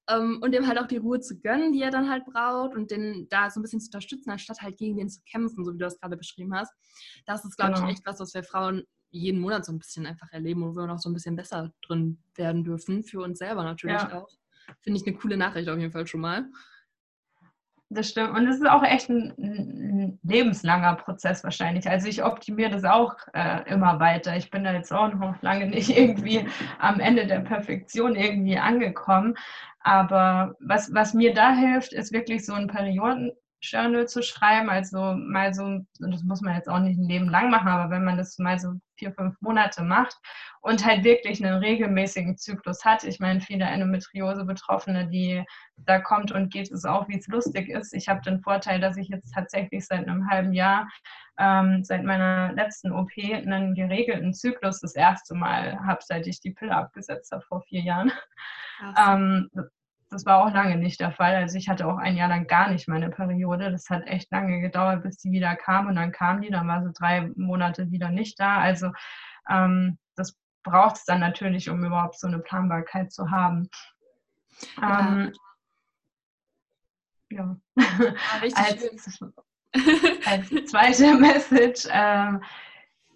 [0.08, 2.90] ähm, und dem halt auch die Ruhe zu gönnen, die er dann halt braucht und
[2.90, 5.78] den da so ein bisschen zu unterstützen, anstatt halt gegen den zu kämpfen, so wie
[5.78, 6.72] du das gerade beschrieben hast.
[7.26, 7.86] Das ist, glaube genau.
[7.86, 10.86] ich, echt was, was wir Frauen jeden Monat so ein bisschen einfach erleben, wo wir
[10.86, 14.22] noch so ein bisschen besser drin werden dürfen, für uns selber natürlich ja.
[14.22, 14.28] auch.
[14.80, 16.48] Finde ich eine coole Nachricht auf jeden Fall schon mal.
[17.92, 18.30] Das stimmt.
[18.36, 21.90] Und es ist auch echt ein, ein, lebenslanger Prozess wahrscheinlich.
[21.90, 24.36] Also ich optimiere das auch äh, immer weiter.
[24.36, 26.46] Ich bin da jetzt auch noch lange nicht irgendwie
[26.78, 29.36] am Ende der Perfektion irgendwie angekommen.
[29.80, 33.32] Aber was, was mir da hilft, ist wirklich so ein Perioden,
[33.62, 37.28] Journal zu schreiben, also mal so, und das muss man jetzt auch nicht ein Leben
[37.28, 40.16] lang machen, aber wenn man das mal so vier, fünf Monate macht
[40.60, 43.02] und halt wirklich einen regelmäßigen Zyklus hat.
[43.04, 45.42] Ich meine, viele Endometriose-Betroffene, die
[45.76, 47.94] da kommt und geht es auch, wie es lustig ist.
[47.94, 50.88] Ich habe den Vorteil, dass ich jetzt tatsächlich seit einem halben Jahr,
[51.38, 56.52] ähm, seit meiner letzten OP, einen geregelten Zyklus das erste Mal habe, seit ich die
[56.52, 58.12] Pille abgesetzt habe vor vier Jahren.
[58.96, 59.50] Ähm,
[60.10, 61.36] das war auch lange nicht der Fall.
[61.36, 63.70] Also ich hatte auch ein Jahr lang gar nicht meine Periode.
[63.70, 66.82] Das hat echt lange gedauert, bis die wieder kam und dann kam die, dann war
[66.82, 68.58] sie drei Monate wieder nicht da.
[68.58, 68.90] Also
[69.48, 73.68] ähm, das braucht es dann natürlich, um überhaupt so eine Planbarkeit zu haben.
[74.80, 75.00] Ja.
[75.00, 75.32] Ähm,
[77.30, 77.56] ja.
[77.76, 77.76] ja
[78.42, 79.20] als,
[80.26, 82.42] als, zweite Message, ähm,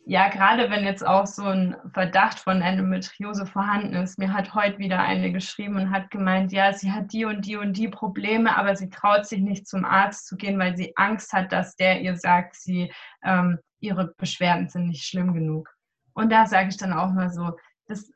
[0.07, 4.19] ja, gerade wenn jetzt auch so ein Verdacht von Endometriose vorhanden ist.
[4.19, 7.57] Mir hat heute wieder eine geschrieben und hat gemeint, ja, sie hat die und die
[7.57, 11.33] und die Probleme, aber sie traut sich nicht zum Arzt zu gehen, weil sie Angst
[11.33, 12.93] hat, dass der ihr sagt, sie,
[13.23, 15.75] ähm, ihre Beschwerden sind nicht schlimm genug.
[16.13, 18.13] Und da sage ich dann auch mal so, das,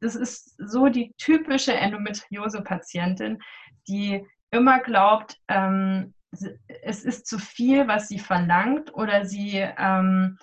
[0.00, 3.38] das ist so die typische Endometriose-Patientin,
[3.88, 6.12] die immer glaubt, ähm,
[6.82, 10.38] es ist zu viel, was sie verlangt oder sie ähm,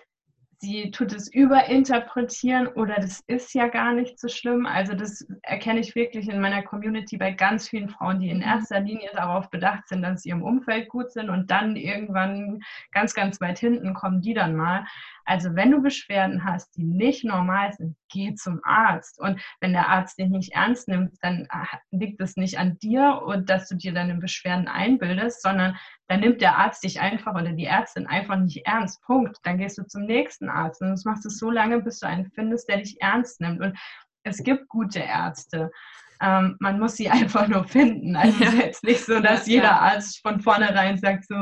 [0.61, 4.65] sie tut es überinterpretieren oder das ist ja gar nicht so schlimm.
[4.65, 8.43] Also das erkenne ich wirklich in meiner Community bei ganz vielen Frauen, die in mhm.
[8.43, 13.13] erster Linie darauf bedacht sind, dass sie im Umfeld gut sind und dann irgendwann ganz,
[13.13, 14.85] ganz weit hinten kommen die dann mal.
[15.29, 19.19] Also wenn du Beschwerden hast, die nicht normal sind, geh zum Arzt.
[19.19, 23.21] Und wenn der Arzt dich nicht ernst nimmt, dann äh, liegt es nicht an dir
[23.23, 25.77] und dass du dir deine Beschwerden einbildest, sondern
[26.07, 29.03] dann nimmt der Arzt dich einfach oder die Ärztin einfach nicht ernst.
[29.03, 29.37] Punkt.
[29.43, 30.81] Dann gehst du zum nächsten Arzt.
[30.81, 33.61] Und das machst du so lange, bis du einen findest, der dich ernst nimmt.
[33.61, 33.77] Und
[34.23, 35.69] es gibt gute Ärzte.
[36.21, 38.15] Ähm, man muss sie einfach nur finden.
[38.15, 41.35] Also es ist jetzt nicht so, dass ja, jeder Arzt von vornherein sagt, so,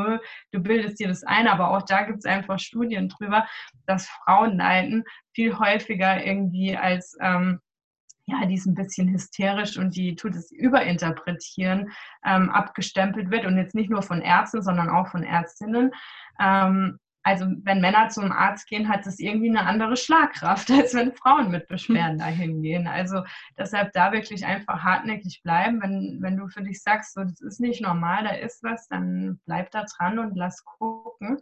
[0.51, 3.47] du bildest dir das ein, aber auch da gibt es einfach Studien drüber,
[3.85, 5.03] dass Frauenleiden
[5.33, 7.59] viel häufiger irgendwie als ähm,
[8.29, 11.91] ja, die ist ein bisschen hysterisch und die tut es überinterpretieren,
[12.25, 15.91] ähm, abgestempelt wird und jetzt nicht nur von Ärzten, sondern auch von Ärztinnen.
[16.37, 21.11] Ähm, also wenn Männer zum Arzt gehen, hat es irgendwie eine andere Schlagkraft, als wenn
[21.11, 22.87] Frauen mit Beschwerden dahin gehen.
[22.87, 23.23] Also
[23.57, 25.81] deshalb da wirklich einfach hartnäckig bleiben.
[25.81, 29.41] Wenn, wenn du für dich sagst, so, das ist nicht normal, da ist was, dann
[29.45, 31.39] bleib da dran und lass gucken.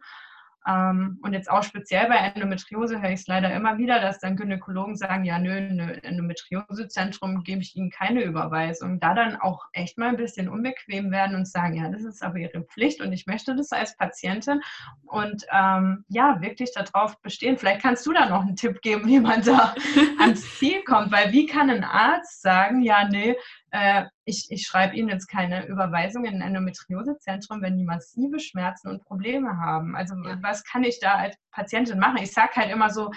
[0.68, 4.36] Ähm, und jetzt auch speziell bei Endometriose höre ich es leider immer wieder, dass dann
[4.36, 9.00] Gynäkologen sagen, ja, nö, ein Endometriosezentrum gebe ich Ihnen keine Überweisung.
[9.00, 12.38] Da dann auch echt mal ein bisschen unbequem werden und sagen, ja, das ist aber
[12.38, 14.62] Ihre Pflicht und ich möchte das als Patientin
[15.06, 17.58] und ähm, ja, wirklich darauf bestehen.
[17.58, 19.76] Vielleicht kannst du da noch einen Tipp geben, wie man da
[20.20, 23.36] ans Ziel kommt, weil wie kann ein Arzt sagen, ja, nee,
[23.76, 28.88] äh, ich, ich schreibe Ihnen jetzt keine Überweisung in ein Endometriosezentrum, wenn die massive Schmerzen
[28.88, 29.98] und Probleme haben.
[29.98, 32.20] Also was kann ich da als Patientin machen?
[32.22, 33.12] Ich sage halt immer so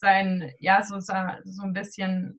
[0.00, 2.38] sein, ja, so, so ein bisschen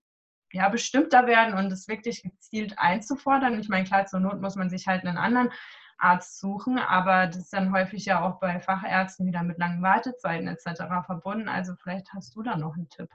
[0.51, 3.59] ja, bestimmter werden und es wirklich gezielt einzufordern.
[3.59, 5.49] Ich meine, klar, zur Not muss man sich halt einen anderen
[5.97, 10.47] Arzt suchen, aber das ist dann häufig ja auch bei Fachärzten wieder mit langen Wartezeiten
[10.47, 10.83] etc.
[11.07, 11.49] verbunden.
[11.49, 13.09] Also vielleicht hast du da noch einen Tipp.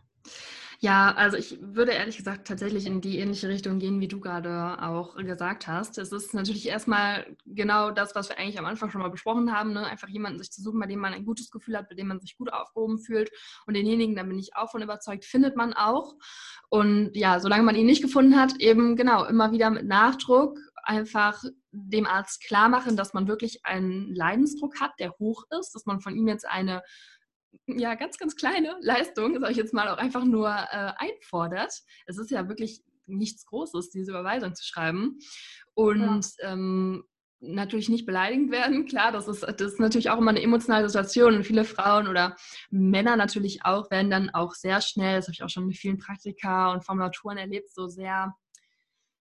[0.80, 4.80] Ja, also ich würde ehrlich gesagt tatsächlich in die ähnliche Richtung gehen, wie du gerade
[4.80, 5.98] auch gesagt hast.
[5.98, 9.72] Es ist natürlich erstmal genau das, was wir eigentlich am Anfang schon mal besprochen haben,
[9.72, 9.84] ne?
[9.84, 12.20] einfach jemanden sich zu suchen, bei dem man ein gutes Gefühl hat, bei dem man
[12.20, 13.28] sich gut aufgehoben fühlt.
[13.66, 16.14] Und denjenigen, da bin ich auch von überzeugt, findet man auch.
[16.68, 21.42] Und ja, solange man ihn nicht gefunden hat, eben genau immer wieder mit Nachdruck einfach
[21.72, 26.00] dem Arzt klar machen, dass man wirklich einen Leidensdruck hat, der hoch ist, dass man
[26.00, 26.82] von ihm jetzt eine
[27.66, 31.72] ja, ganz, ganz kleine Leistung, sage ich jetzt mal, auch einfach nur äh, einfordert.
[32.06, 35.18] Es ist ja wirklich nichts Großes, diese Überweisung zu schreiben.
[35.74, 36.52] Und ja.
[36.52, 37.04] ähm,
[37.40, 38.86] natürlich nicht beleidigend werden.
[38.86, 42.36] Klar, das ist, das ist natürlich auch immer eine emotionale Situation und viele Frauen oder
[42.70, 45.98] Männer natürlich auch werden dann auch sehr schnell, das habe ich auch schon mit vielen
[45.98, 48.34] Praktika und Formulaturen erlebt, so sehr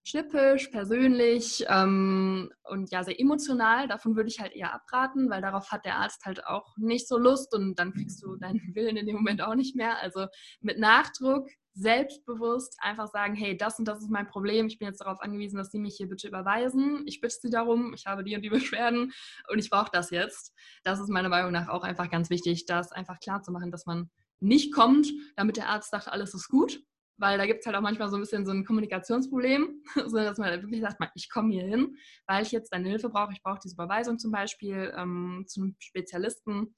[0.07, 3.87] schnippisch, persönlich ähm, und ja, sehr emotional.
[3.87, 7.17] Davon würde ich halt eher abraten, weil darauf hat der Arzt halt auch nicht so
[7.17, 9.99] Lust und dann kriegst du deinen Willen in dem Moment auch nicht mehr.
[10.01, 10.27] Also
[10.61, 14.67] mit Nachdruck, selbstbewusst einfach sagen, hey, das und das ist mein Problem.
[14.67, 17.03] Ich bin jetzt darauf angewiesen, dass Sie mich hier bitte überweisen.
[17.05, 19.11] Ich bitte Sie darum, ich habe die und die Beschwerden
[19.51, 20.53] und ich brauche das jetzt.
[20.83, 23.85] Das ist meiner Meinung nach auch einfach ganz wichtig, das einfach klar zu machen, dass
[23.85, 26.81] man nicht kommt, damit der Arzt sagt, alles ist gut,
[27.17, 30.37] weil da gibt es halt auch manchmal so ein bisschen so ein Kommunikationsproblem, so dass
[30.37, 31.97] man wirklich sagt, ich komme hier hin,
[32.27, 33.33] weil ich jetzt deine Hilfe brauche.
[33.33, 36.75] Ich brauche diese Überweisung zum Beispiel ähm, zum Spezialisten.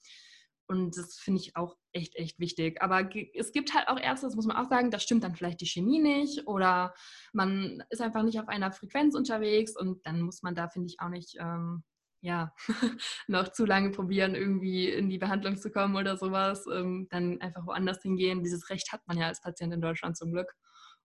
[0.67, 2.79] Und das finde ich auch echt, echt wichtig.
[2.81, 5.61] Aber es gibt halt auch Ärzte, das muss man auch sagen, da stimmt dann vielleicht
[5.61, 6.93] die Chemie nicht oder
[7.33, 10.99] man ist einfach nicht auf einer Frequenz unterwegs und dann muss man da, finde ich,
[10.99, 11.83] auch nicht ähm,
[12.21, 12.53] ja,
[13.27, 17.65] noch zu lange probieren, irgendwie in die Behandlung zu kommen oder sowas, ähm, dann einfach
[17.65, 18.43] woanders hingehen.
[18.43, 20.53] Dieses Recht hat man ja als Patient in Deutschland zum Glück.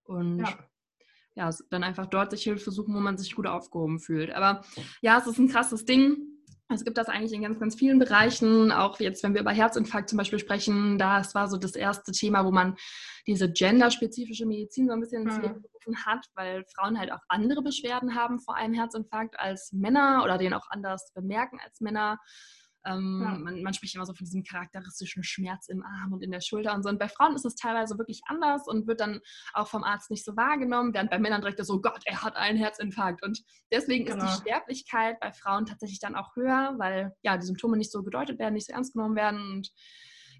[0.03, 0.59] Und ja.
[1.35, 4.31] ja, dann einfach dort sich Hilfe suchen, wo man sich gut aufgehoben fühlt.
[4.33, 4.65] Aber
[5.01, 6.34] ja, es ist ein krasses Ding.
[6.75, 8.72] Es gibt das eigentlich in ganz, ganz vielen Bereichen.
[8.72, 12.45] Auch jetzt, wenn wir über Herzinfarkt zum Beispiel sprechen, das war so das erste Thema,
[12.45, 12.77] wo man
[13.27, 15.43] diese genderspezifische Medizin so ein bisschen ins mhm.
[15.43, 20.22] Leben gerufen hat, weil Frauen halt auch andere Beschwerden haben vor einem Herzinfarkt als Männer
[20.25, 22.18] oder den auch anders bemerken als Männer.
[22.87, 23.39] Ähm, ja.
[23.39, 26.74] man, man, spricht immer so von diesem charakteristischen Schmerz im Arm und in der Schulter
[26.74, 26.89] und so.
[26.89, 29.20] Und bei Frauen ist es teilweise wirklich anders und wird dann
[29.55, 32.59] auch vom Arzt nicht so wahrgenommen, während bei Männern direkt so, Gott, er hat einen
[32.59, 33.22] Herzinfarkt.
[33.22, 34.16] Und deswegen genau.
[34.16, 34.41] ist die genau.
[34.41, 38.55] Sterblichkeit bei Frauen tatsächlich dann auch höher, weil ja die Symptome nicht so gedeutet werden,
[38.55, 39.41] nicht so ernst genommen werden.
[39.41, 39.70] Und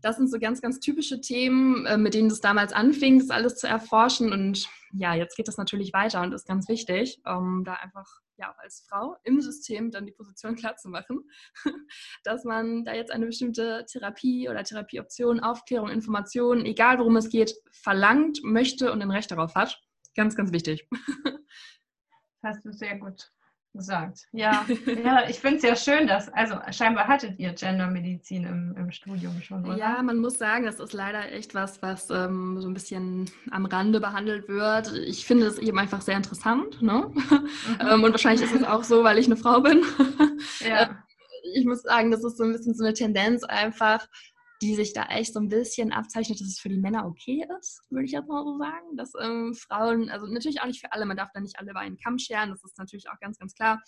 [0.03, 3.57] das sind so ganz, ganz typische Themen, äh, mit denen es damals anfing, das alles
[3.57, 4.33] zu erforschen.
[4.33, 8.53] Und ja, jetzt geht das natürlich weiter und ist ganz wichtig, um da einfach ja
[8.53, 11.29] auch als Frau im System dann die Position klar zu machen,
[12.25, 17.55] dass man da jetzt eine bestimmte Therapie oder Therapieoption, Aufklärung, Informationen, egal worum es geht,
[17.73, 19.81] verlangt, möchte und ein Recht darauf hat.
[20.17, 20.89] Ganz, ganz wichtig.
[22.43, 23.34] Hast du sehr gut
[23.75, 24.27] gesagt.
[24.33, 24.65] Ja,
[25.05, 29.41] ja ich finde es ja schön, dass, also scheinbar hattet ihr Gendermedizin im, im Studium
[29.43, 29.77] schon, oder?
[29.77, 33.67] Ja, man muss sagen, das ist leider echt was, was ähm, so ein bisschen am
[33.67, 34.93] Rande behandelt wird.
[34.95, 36.81] Ich finde es eben einfach sehr interessant.
[36.81, 37.11] Ne?
[37.13, 37.49] Mhm.
[37.81, 39.83] ähm, und wahrscheinlich ist es auch so, weil ich eine Frau bin.
[40.61, 40.75] ja.
[40.75, 40.89] Äh,
[41.53, 44.09] ich muss sagen, das ist so ein bisschen so eine Tendenz einfach,
[44.65, 47.83] die sich da echt so ein bisschen abzeichnet, dass es für die Männer okay ist,
[47.91, 48.97] würde ich jetzt mal so sagen.
[48.97, 51.81] Dass ähm, Frauen, also natürlich auch nicht für alle, man darf da nicht alle über
[51.81, 53.83] einen Kamm scheren, das ist natürlich auch ganz, ganz klar.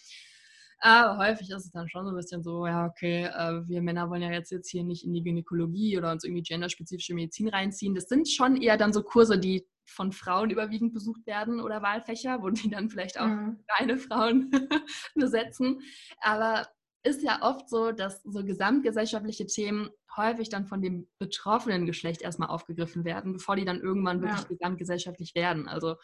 [0.81, 4.11] Aber häufig ist es dann schon so ein bisschen so, ja, okay, äh, wir Männer
[4.11, 7.95] wollen ja jetzt, jetzt hier nicht in die Gynäkologie oder uns irgendwie genderspezifische Medizin reinziehen.
[7.95, 12.43] Das sind schon eher dann so Kurse, die von Frauen überwiegend besucht werden oder Wahlfächer,
[12.43, 13.61] wo die dann vielleicht auch mhm.
[13.79, 14.51] reine Frauen
[15.15, 15.81] besetzen.
[16.21, 16.67] Aber
[17.07, 22.49] ist ja oft so, dass so gesamtgesellschaftliche Themen häufig dann von dem betroffenen Geschlecht erstmal
[22.49, 24.49] aufgegriffen werden, bevor die dann irgendwann wirklich ja.
[24.49, 25.69] gesamtgesellschaftlich werden.
[25.69, 25.97] Also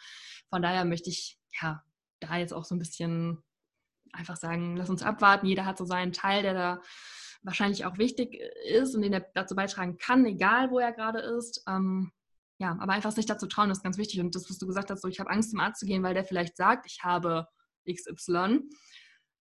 [0.49, 1.83] von daher möchte ich ja
[2.19, 3.43] da jetzt auch so ein bisschen
[4.13, 5.47] einfach sagen, lass uns abwarten.
[5.47, 6.81] Jeder hat so seinen Teil, der da
[7.41, 11.63] wahrscheinlich auch wichtig ist und den er dazu beitragen kann, egal wo er gerade ist.
[11.67, 12.11] Ähm,
[12.59, 14.21] ja, aber einfach sich dazu trauen, ist ganz wichtig.
[14.21, 16.13] Und das, was du gesagt hast, so ich habe Angst, zum Arzt zu gehen, weil
[16.13, 17.47] der vielleicht sagt, ich habe
[17.91, 18.61] XY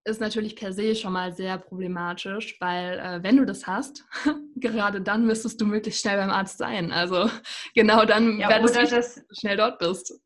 [0.04, 4.04] ist natürlich per se schon mal sehr problematisch, weil äh, wenn du das hast,
[4.56, 6.92] gerade dann müsstest du möglichst schnell beim Arzt sein.
[6.92, 7.30] Also
[7.74, 10.20] genau dann, ja, wenn du schnell dort bist.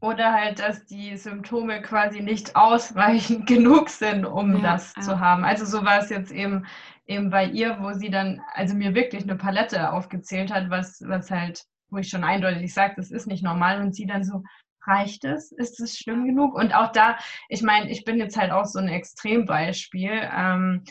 [0.00, 5.02] Oder halt, dass die Symptome quasi nicht ausreichend genug sind, um ja, das ja.
[5.02, 5.44] zu haben.
[5.44, 6.66] Also so war es jetzt eben,
[7.06, 11.30] eben bei ihr, wo sie dann, also mir wirklich eine Palette aufgezählt hat, was, was
[11.30, 14.42] halt, wo ich schon eindeutig sage, das ist nicht normal und sie dann so,
[14.86, 15.52] reicht es?
[15.52, 16.54] Ist es schlimm genug?
[16.54, 17.16] Und auch da,
[17.48, 20.28] ich meine, ich bin jetzt halt auch so ein Extrembeispiel.
[20.34, 20.84] Ähm,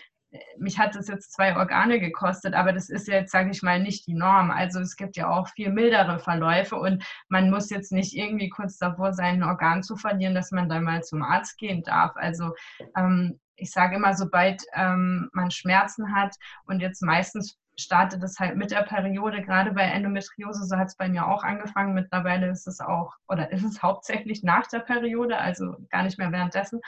[0.58, 4.08] mich hat das jetzt zwei Organe gekostet, aber das ist jetzt, sage ich mal, nicht
[4.08, 4.52] die Norm.
[4.52, 8.78] Also es gibt ja auch viel mildere Verläufe und man muss jetzt nicht irgendwie kurz
[8.78, 12.14] davor sein, ein Organ zu verlieren, dass man dann mal zum Arzt gehen darf.
[12.16, 12.54] Also
[12.98, 16.36] ähm, ich sage immer, sobald ähm, man Schmerzen hat
[16.66, 20.96] und jetzt meistens startet es halt mit der Periode, gerade bei Endometriose, so hat es
[20.96, 21.94] bei mir auch angefangen.
[21.94, 26.32] Mittlerweile ist es auch, oder ist es hauptsächlich nach der Periode, also gar nicht mehr
[26.32, 26.82] währenddessen.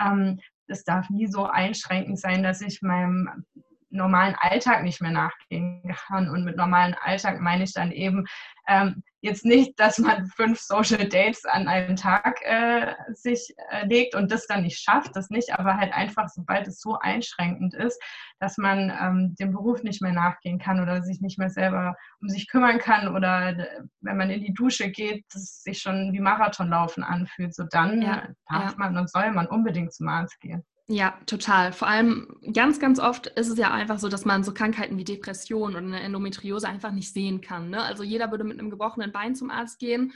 [0.00, 3.44] Ähm, es darf nie so einschränkend sein, dass ich meinem
[3.90, 6.28] normalen Alltag nicht mehr nachgehen kann.
[6.28, 8.26] Und mit normalen Alltag meine ich dann eben
[8.66, 14.14] ähm, jetzt nicht, dass man fünf Social Dates an einem Tag äh, sich äh, legt
[14.14, 18.00] und das dann nicht schafft, das nicht, aber halt einfach, sobald es so einschränkend ist,
[18.38, 22.28] dass man ähm, dem Beruf nicht mehr nachgehen kann oder sich nicht mehr selber um
[22.28, 26.20] sich kümmern kann oder äh, wenn man in die Dusche geht, das sich schon wie
[26.20, 28.76] Marathonlaufen anfühlt, so dann ja, darf ja.
[28.76, 30.64] man und soll man unbedingt zum Arzt gehen.
[30.86, 31.72] Ja, total.
[31.72, 35.04] Vor allem ganz, ganz oft ist es ja einfach so, dass man so Krankheiten wie
[35.04, 37.70] Depression oder eine Endometriose einfach nicht sehen kann.
[37.70, 37.82] Ne?
[37.82, 40.12] Also jeder würde mit einem gebrochenen Bein zum Arzt gehen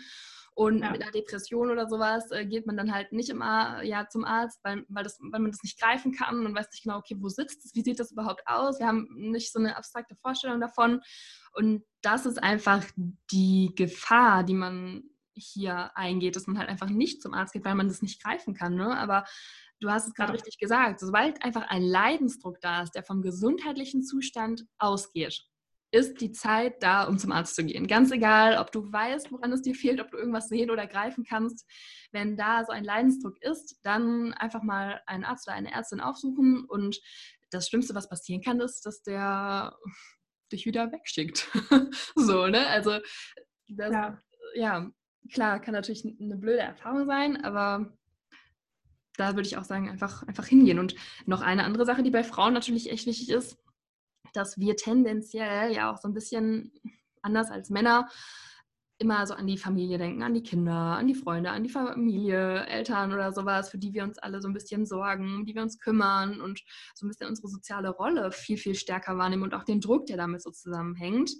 [0.58, 0.90] und ja.
[0.90, 4.58] mit einer Depression oder sowas äh, geht man dann halt nicht immer ja, zum Arzt,
[4.64, 7.28] weil, weil, das, weil man das nicht greifen kann und weiß nicht genau, okay, wo
[7.28, 8.80] sitzt es, wie sieht das überhaupt aus?
[8.80, 11.00] Wir haben nicht so eine abstrakte Vorstellung davon.
[11.52, 12.84] Und das ist einfach
[13.30, 17.76] die Gefahr, die man hier eingeht, dass man halt einfach nicht zum Arzt geht, weil
[17.76, 18.74] man das nicht greifen kann.
[18.74, 18.98] Ne?
[18.98, 19.24] Aber
[19.80, 24.02] du hast es gerade richtig gesagt, sobald einfach ein Leidensdruck da ist, der vom gesundheitlichen
[24.02, 25.44] Zustand ausgeht,
[25.90, 27.86] ist die Zeit da, um zum Arzt zu gehen.
[27.86, 31.24] Ganz egal, ob du weißt, woran es dir fehlt, ob du irgendwas sehen oder greifen
[31.24, 31.66] kannst.
[32.12, 36.64] Wenn da so ein Leidensdruck ist, dann einfach mal einen Arzt oder eine Ärztin aufsuchen.
[36.64, 37.00] Und
[37.50, 39.78] das Schlimmste, was passieren kann, ist, dass der
[40.52, 41.48] dich wieder wegschickt.
[42.16, 42.66] so, ne?
[42.66, 42.98] Also,
[43.68, 44.22] das, ja.
[44.54, 44.90] ja,
[45.32, 47.97] klar, kann natürlich eine blöde Erfahrung sein, aber
[49.18, 50.78] da würde ich auch sagen, einfach, einfach hingehen.
[50.78, 50.94] Und
[51.26, 53.58] noch eine andere Sache, die bei Frauen natürlich echt wichtig ist,
[54.32, 56.72] dass wir tendenziell ja auch so ein bisschen
[57.22, 58.08] anders als Männer
[59.00, 62.66] immer so an die Familie denken, an die Kinder, an die Freunde, an die Familie,
[62.66, 65.78] Eltern oder sowas, für die wir uns alle so ein bisschen sorgen, die wir uns
[65.78, 66.62] kümmern und
[66.94, 70.16] so ein bisschen unsere soziale Rolle viel, viel stärker wahrnehmen und auch den Druck, der
[70.16, 71.30] damit so zusammenhängt,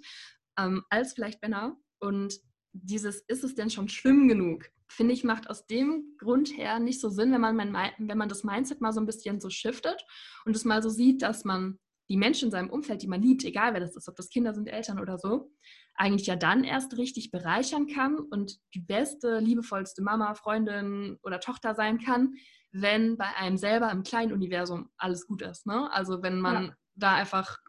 [0.57, 1.75] ähm, als vielleicht Männer.
[1.99, 2.39] Und
[2.71, 4.69] dieses, ist es denn schon schlimm genug?
[4.89, 8.29] Finde ich, macht aus dem Grund her nicht so Sinn, wenn man, mein, wenn man
[8.29, 10.03] das Mindset mal so ein bisschen so shiftet
[10.45, 11.79] und es mal so sieht, dass man
[12.09, 14.53] die Menschen in seinem Umfeld, die man liebt, egal wer das ist, ob das Kinder
[14.53, 15.51] sind, Eltern oder so,
[15.93, 21.75] eigentlich ja dann erst richtig bereichern kann und die beste, liebevollste Mama, Freundin oder Tochter
[21.75, 22.33] sein kann,
[22.71, 25.67] wenn bei einem selber im kleinen Universum alles gut ist.
[25.67, 25.91] Ne?
[25.91, 26.73] Also wenn man ja.
[26.95, 27.59] da einfach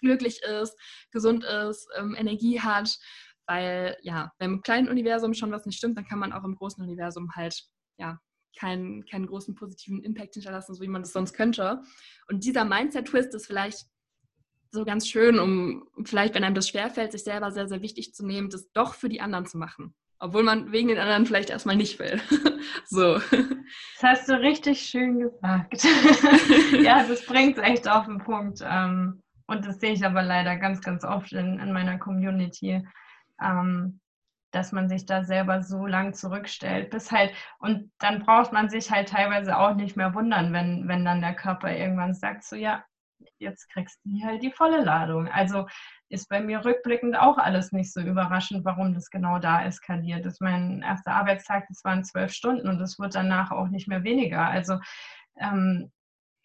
[0.00, 0.76] glücklich ist,
[1.10, 2.98] gesund ist, ähm, Energie hat
[3.48, 6.54] weil ja, wenn im kleinen Universum schon was nicht stimmt, dann kann man auch im
[6.54, 7.64] großen Universum halt
[7.96, 8.20] ja
[8.58, 11.82] keinen, keinen großen positiven Impact hinterlassen, so wie man das sonst könnte.
[12.28, 13.86] Und dieser Mindset-Twist ist vielleicht
[14.70, 18.26] so ganz schön, um vielleicht, wenn einem das schwerfällt, sich selber sehr, sehr wichtig zu
[18.26, 19.94] nehmen, das doch für die anderen zu machen.
[20.18, 22.20] Obwohl man wegen den anderen vielleicht erstmal nicht will.
[22.86, 23.14] so.
[23.14, 25.84] Das hast du richtig schön gesagt.
[26.82, 28.58] ja, das bringt es echt auf den Punkt.
[28.62, 32.84] Ähm, und das sehe ich aber leider ganz, ganz oft in, in meiner Community
[33.40, 34.00] ähm,
[34.50, 38.90] dass man sich da selber so lang zurückstellt, bis halt, und dann braucht man sich
[38.90, 42.84] halt teilweise auch nicht mehr wundern, wenn, wenn dann der Körper irgendwann sagt, so ja,
[43.38, 45.28] jetzt kriegst du halt die volle Ladung.
[45.28, 45.66] Also
[46.08, 50.40] ist bei mir rückblickend auch alles nicht so überraschend, warum das genau da eskaliert ist.
[50.40, 54.46] Mein erster Arbeitstag, das waren zwölf Stunden und es wird danach auch nicht mehr weniger.
[54.46, 54.78] Also
[55.36, 55.92] ähm,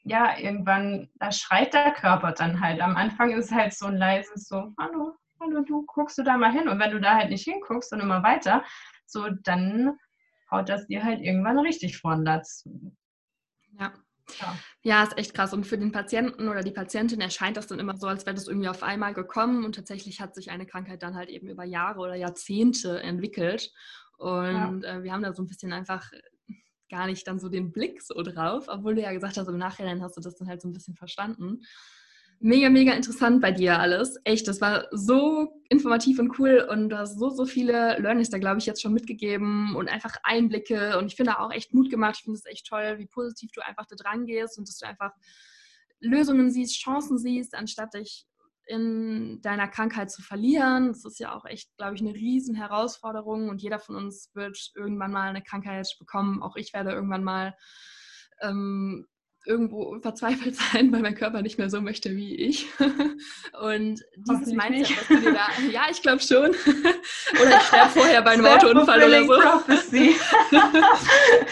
[0.03, 2.81] ja, irgendwann, da schreit der Körper dann halt.
[2.81, 6.51] Am Anfang ist halt so ein leises so, hallo, und du guckst du da mal
[6.51, 6.67] hin.
[6.67, 8.63] Und wenn du da halt nicht hinguckst und immer weiter,
[9.05, 9.97] so dann
[10.51, 12.67] haut das dir halt irgendwann richtig vor den Latz.
[13.79, 13.93] Ja.
[14.39, 14.57] Ja.
[14.83, 15.53] ja, ist echt krass.
[15.53, 18.47] Und für den Patienten oder die Patientin erscheint das dann immer so, als wäre das
[18.47, 19.65] irgendwie auf einmal gekommen.
[19.65, 23.73] Und tatsächlich hat sich eine Krankheit dann halt eben über Jahre oder Jahrzehnte entwickelt.
[24.17, 24.95] Und ja.
[24.95, 26.09] äh, wir haben da so ein bisschen einfach
[26.89, 30.01] gar nicht dann so den Blick so drauf, obwohl du ja gesagt hast, im Nachhinein
[30.01, 31.61] hast du das dann halt so ein bisschen verstanden
[32.43, 34.19] mega, mega interessant bei dir alles.
[34.25, 38.37] Echt, das war so informativ und cool und du hast so, so viele Learnings da,
[38.37, 42.17] glaube ich, jetzt schon mitgegeben und einfach Einblicke und ich finde auch echt Mut gemacht.
[42.17, 44.85] Ich finde es echt toll, wie positiv du einfach da dran gehst und dass du
[44.85, 45.11] einfach
[46.01, 48.25] Lösungen siehst, Chancen siehst, anstatt dich
[48.65, 50.89] in deiner Krankheit zu verlieren.
[50.89, 54.71] Das ist ja auch echt, glaube ich, eine riesen Herausforderung und jeder von uns wird
[54.75, 56.43] irgendwann mal eine Krankheit bekommen.
[56.43, 57.55] Auch ich werde irgendwann mal
[58.41, 59.07] ähm,
[59.45, 62.67] irgendwo verzweifelt sein, weil mein Körper nicht mehr so möchte wie ich.
[63.61, 66.49] Und dieses Mindset, was du dir da, ja, ich glaube schon.
[67.41, 69.33] oder ich sterbe vorher bei einem Autounfall oder so.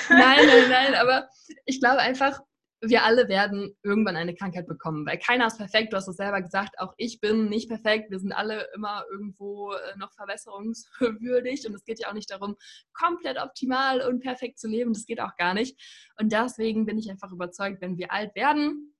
[0.09, 1.29] nein, nein, nein, aber
[1.65, 2.41] ich glaube einfach,
[2.81, 5.93] wir alle werden irgendwann eine Krankheit bekommen, weil keiner ist perfekt.
[5.93, 8.09] Du hast es selber gesagt, auch ich bin nicht perfekt.
[8.09, 12.55] Wir sind alle immer irgendwo äh, noch verbesserungswürdig und es geht ja auch nicht darum,
[12.93, 14.93] komplett optimal und perfekt zu leben.
[14.93, 15.79] Das geht auch gar nicht.
[16.19, 18.95] Und deswegen bin ich einfach überzeugt, wenn wir alt werden,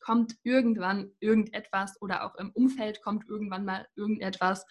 [0.00, 4.66] kommt irgendwann irgendetwas oder auch im Umfeld kommt irgendwann mal irgendetwas.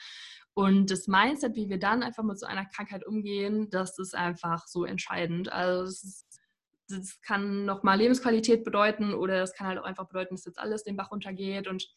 [0.53, 4.67] Und das Mindset, wie wir dann einfach mit so einer Krankheit umgehen, das ist einfach
[4.67, 5.49] so entscheidend.
[5.51, 6.30] Also es ist
[6.97, 10.83] das kann nochmal Lebensqualität bedeuten oder es kann halt auch einfach bedeuten, dass jetzt alles
[10.83, 11.87] den Bach runtergeht und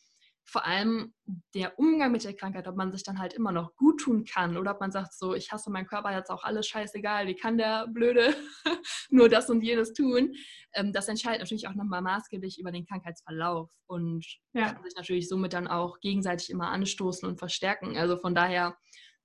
[0.46, 1.14] vor allem
[1.54, 4.56] der Umgang mit der Krankheit, ob man sich dann halt immer noch gut tun kann
[4.56, 7.56] oder ob man sagt, so, ich hasse meinen Körper jetzt auch alles scheißegal, wie kann
[7.56, 8.34] der Blöde
[9.10, 10.34] nur das und jenes tun,
[10.74, 14.72] ähm, das entscheidet natürlich auch nochmal maßgeblich über den Krankheitsverlauf und ja.
[14.72, 17.96] kann sich natürlich somit dann auch gegenseitig immer anstoßen und verstärken.
[17.96, 18.76] Also von daher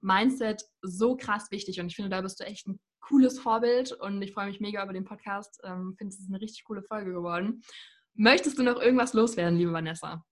[0.01, 4.21] Mindset so krass wichtig und ich finde, da bist du echt ein cooles Vorbild und
[4.21, 5.59] ich freue mich mega über den Podcast.
[5.63, 7.61] Ähm, finde, es ist eine richtig coole Folge geworden.
[8.13, 10.23] Möchtest du noch irgendwas loswerden, liebe Vanessa?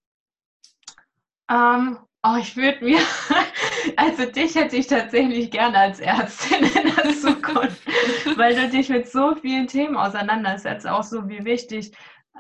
[1.50, 3.00] Um, ähm, oh, ich würde mir,
[3.96, 7.82] also dich hätte ich tatsächlich gerne als Ärztin in der Zukunft,
[8.36, 11.94] weil du dich mit so vielen Themen auseinandersetzt, auch so wie wichtig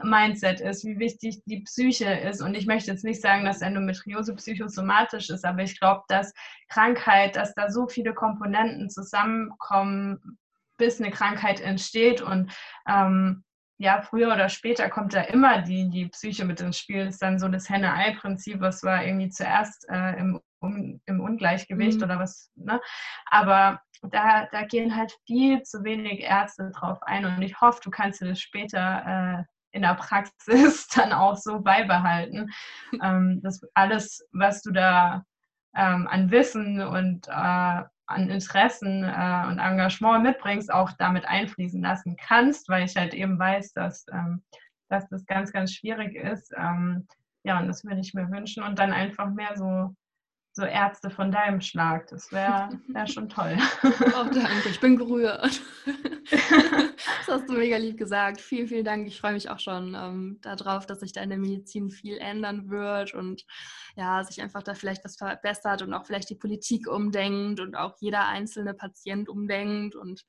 [0.03, 2.41] Mindset ist, wie wichtig die Psyche ist.
[2.41, 6.33] Und ich möchte jetzt nicht sagen, dass Endometriose psychosomatisch ist, aber ich glaube, dass
[6.69, 10.37] Krankheit, dass da so viele Komponenten zusammenkommen,
[10.77, 12.21] bis eine Krankheit entsteht.
[12.21, 12.51] Und
[12.87, 13.43] ähm,
[13.79, 17.05] ja, früher oder später kommt da immer die, die Psyche mit ins Spiel.
[17.05, 21.97] Das ist dann so das Henne-Ei-Prinzip, was war irgendwie zuerst äh, im, um, im Ungleichgewicht
[21.97, 22.03] mhm.
[22.03, 22.51] oder was.
[22.55, 22.79] Ne?
[23.27, 27.25] Aber da, da gehen halt viel zu wenig Ärzte drauf ein.
[27.25, 31.59] Und ich hoffe, du kannst dir das später äh, in der Praxis dann auch so
[31.61, 32.51] beibehalten.
[33.01, 35.23] ähm, dass alles, was du da
[35.75, 42.15] ähm, an Wissen und äh, an Interessen äh, und Engagement mitbringst, auch damit einfließen lassen
[42.17, 44.43] kannst, weil ich halt eben weiß, dass, ähm,
[44.89, 46.53] dass das ganz, ganz schwierig ist.
[46.57, 47.05] Ähm,
[47.43, 49.93] ja, und das würde ich mir wünschen und dann einfach mehr so
[50.57, 52.07] so Ärzte von deinem Schlag.
[52.07, 53.57] Das wäre wär schon toll.
[53.83, 55.61] Oh, danke, ich bin gerührt.
[57.25, 58.41] Das hast du mega lieb gesagt.
[58.41, 59.07] Vielen, vielen Dank.
[59.07, 62.69] Ich freue mich auch schon ähm, darauf, dass sich da in der Medizin viel ändern
[62.69, 63.45] wird und
[63.95, 67.95] ja, sich einfach da vielleicht was verbessert und auch vielleicht die Politik umdenkt und auch
[67.99, 70.25] jeder einzelne Patient umdenkt und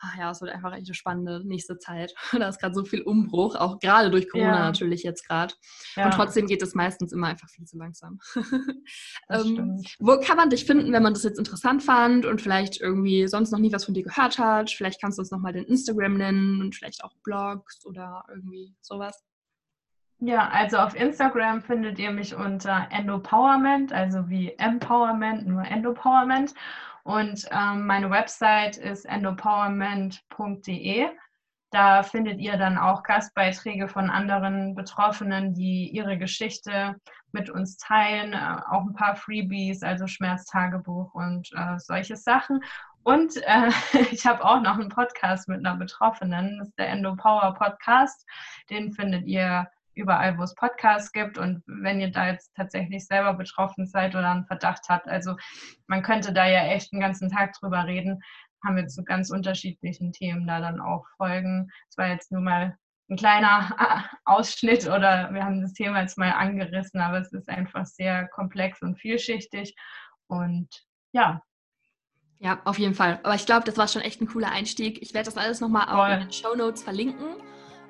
[0.00, 2.14] ach ja, es wird einfach echt eine spannende nächste Zeit.
[2.40, 4.64] Da ist gerade so viel Umbruch, auch gerade durch Corona ja.
[4.64, 5.54] natürlich jetzt gerade.
[5.94, 6.06] Ja.
[6.06, 8.18] Und trotzdem geht es meistens immer einfach viel zu langsam.
[9.30, 13.28] ähm, wo kann man dich finden, wenn man das jetzt interessant fand und vielleicht irgendwie
[13.28, 14.70] sonst noch nie was von dir gehört hat?
[14.70, 19.22] Vielleicht kannst du uns nochmal den Instagram nennen und vielleicht auch Blogs oder irgendwie sowas.
[20.22, 26.54] Ja, also auf Instagram findet ihr mich unter Endopowerment, also wie Empowerment, nur Endopowerment.
[27.04, 31.08] Und ähm, meine Website ist endopowerment.de.
[31.72, 36.96] Da findet ihr dann auch Gastbeiträge von anderen Betroffenen, die ihre Geschichte
[37.32, 42.62] mit uns teilen, äh, auch ein paar Freebies, also Schmerztagebuch und äh, solche Sachen.
[43.02, 43.70] Und äh,
[44.10, 48.26] ich habe auch noch einen Podcast mit einer Betroffenen, das ist der Endopower Podcast.
[48.68, 51.38] Den findet ihr überall, wo es Podcasts gibt.
[51.38, 55.36] Und wenn ihr da jetzt tatsächlich selber betroffen seid oder einen Verdacht habt, also
[55.86, 58.20] man könnte da ja echt einen ganzen Tag drüber reden,
[58.64, 61.70] haben wir zu ganz unterschiedlichen Themen da dann auch Folgen.
[61.88, 62.76] Es war jetzt nur mal
[63.08, 67.86] ein kleiner Ausschnitt oder wir haben das Thema jetzt mal angerissen, aber es ist einfach
[67.86, 69.74] sehr komplex und vielschichtig.
[70.28, 70.68] Und
[71.12, 71.42] ja,
[72.42, 73.20] ja, auf jeden Fall.
[73.22, 75.02] Aber ich glaube, das war schon echt ein cooler Einstieg.
[75.02, 77.36] Ich werde das alles nochmal auch in den Show Notes verlinken.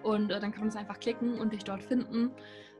[0.02, 2.30] Und äh, dann kann man es einfach klicken und dich dort finden.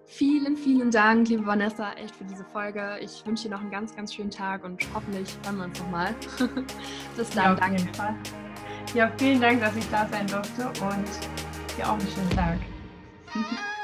[0.07, 2.99] Vielen, vielen Dank, liebe Vanessa, echt für diese Folge.
[3.01, 6.15] Ich wünsche dir noch einen ganz, ganz schönen Tag und hoffentlich hören wir uns nochmal.
[7.17, 7.83] Bis dann, ja, danke.
[7.83, 8.15] Jeden Fall.
[8.95, 12.59] Ja, vielen Dank, dass ich da sein durfte und dir auch einen schönen Tag.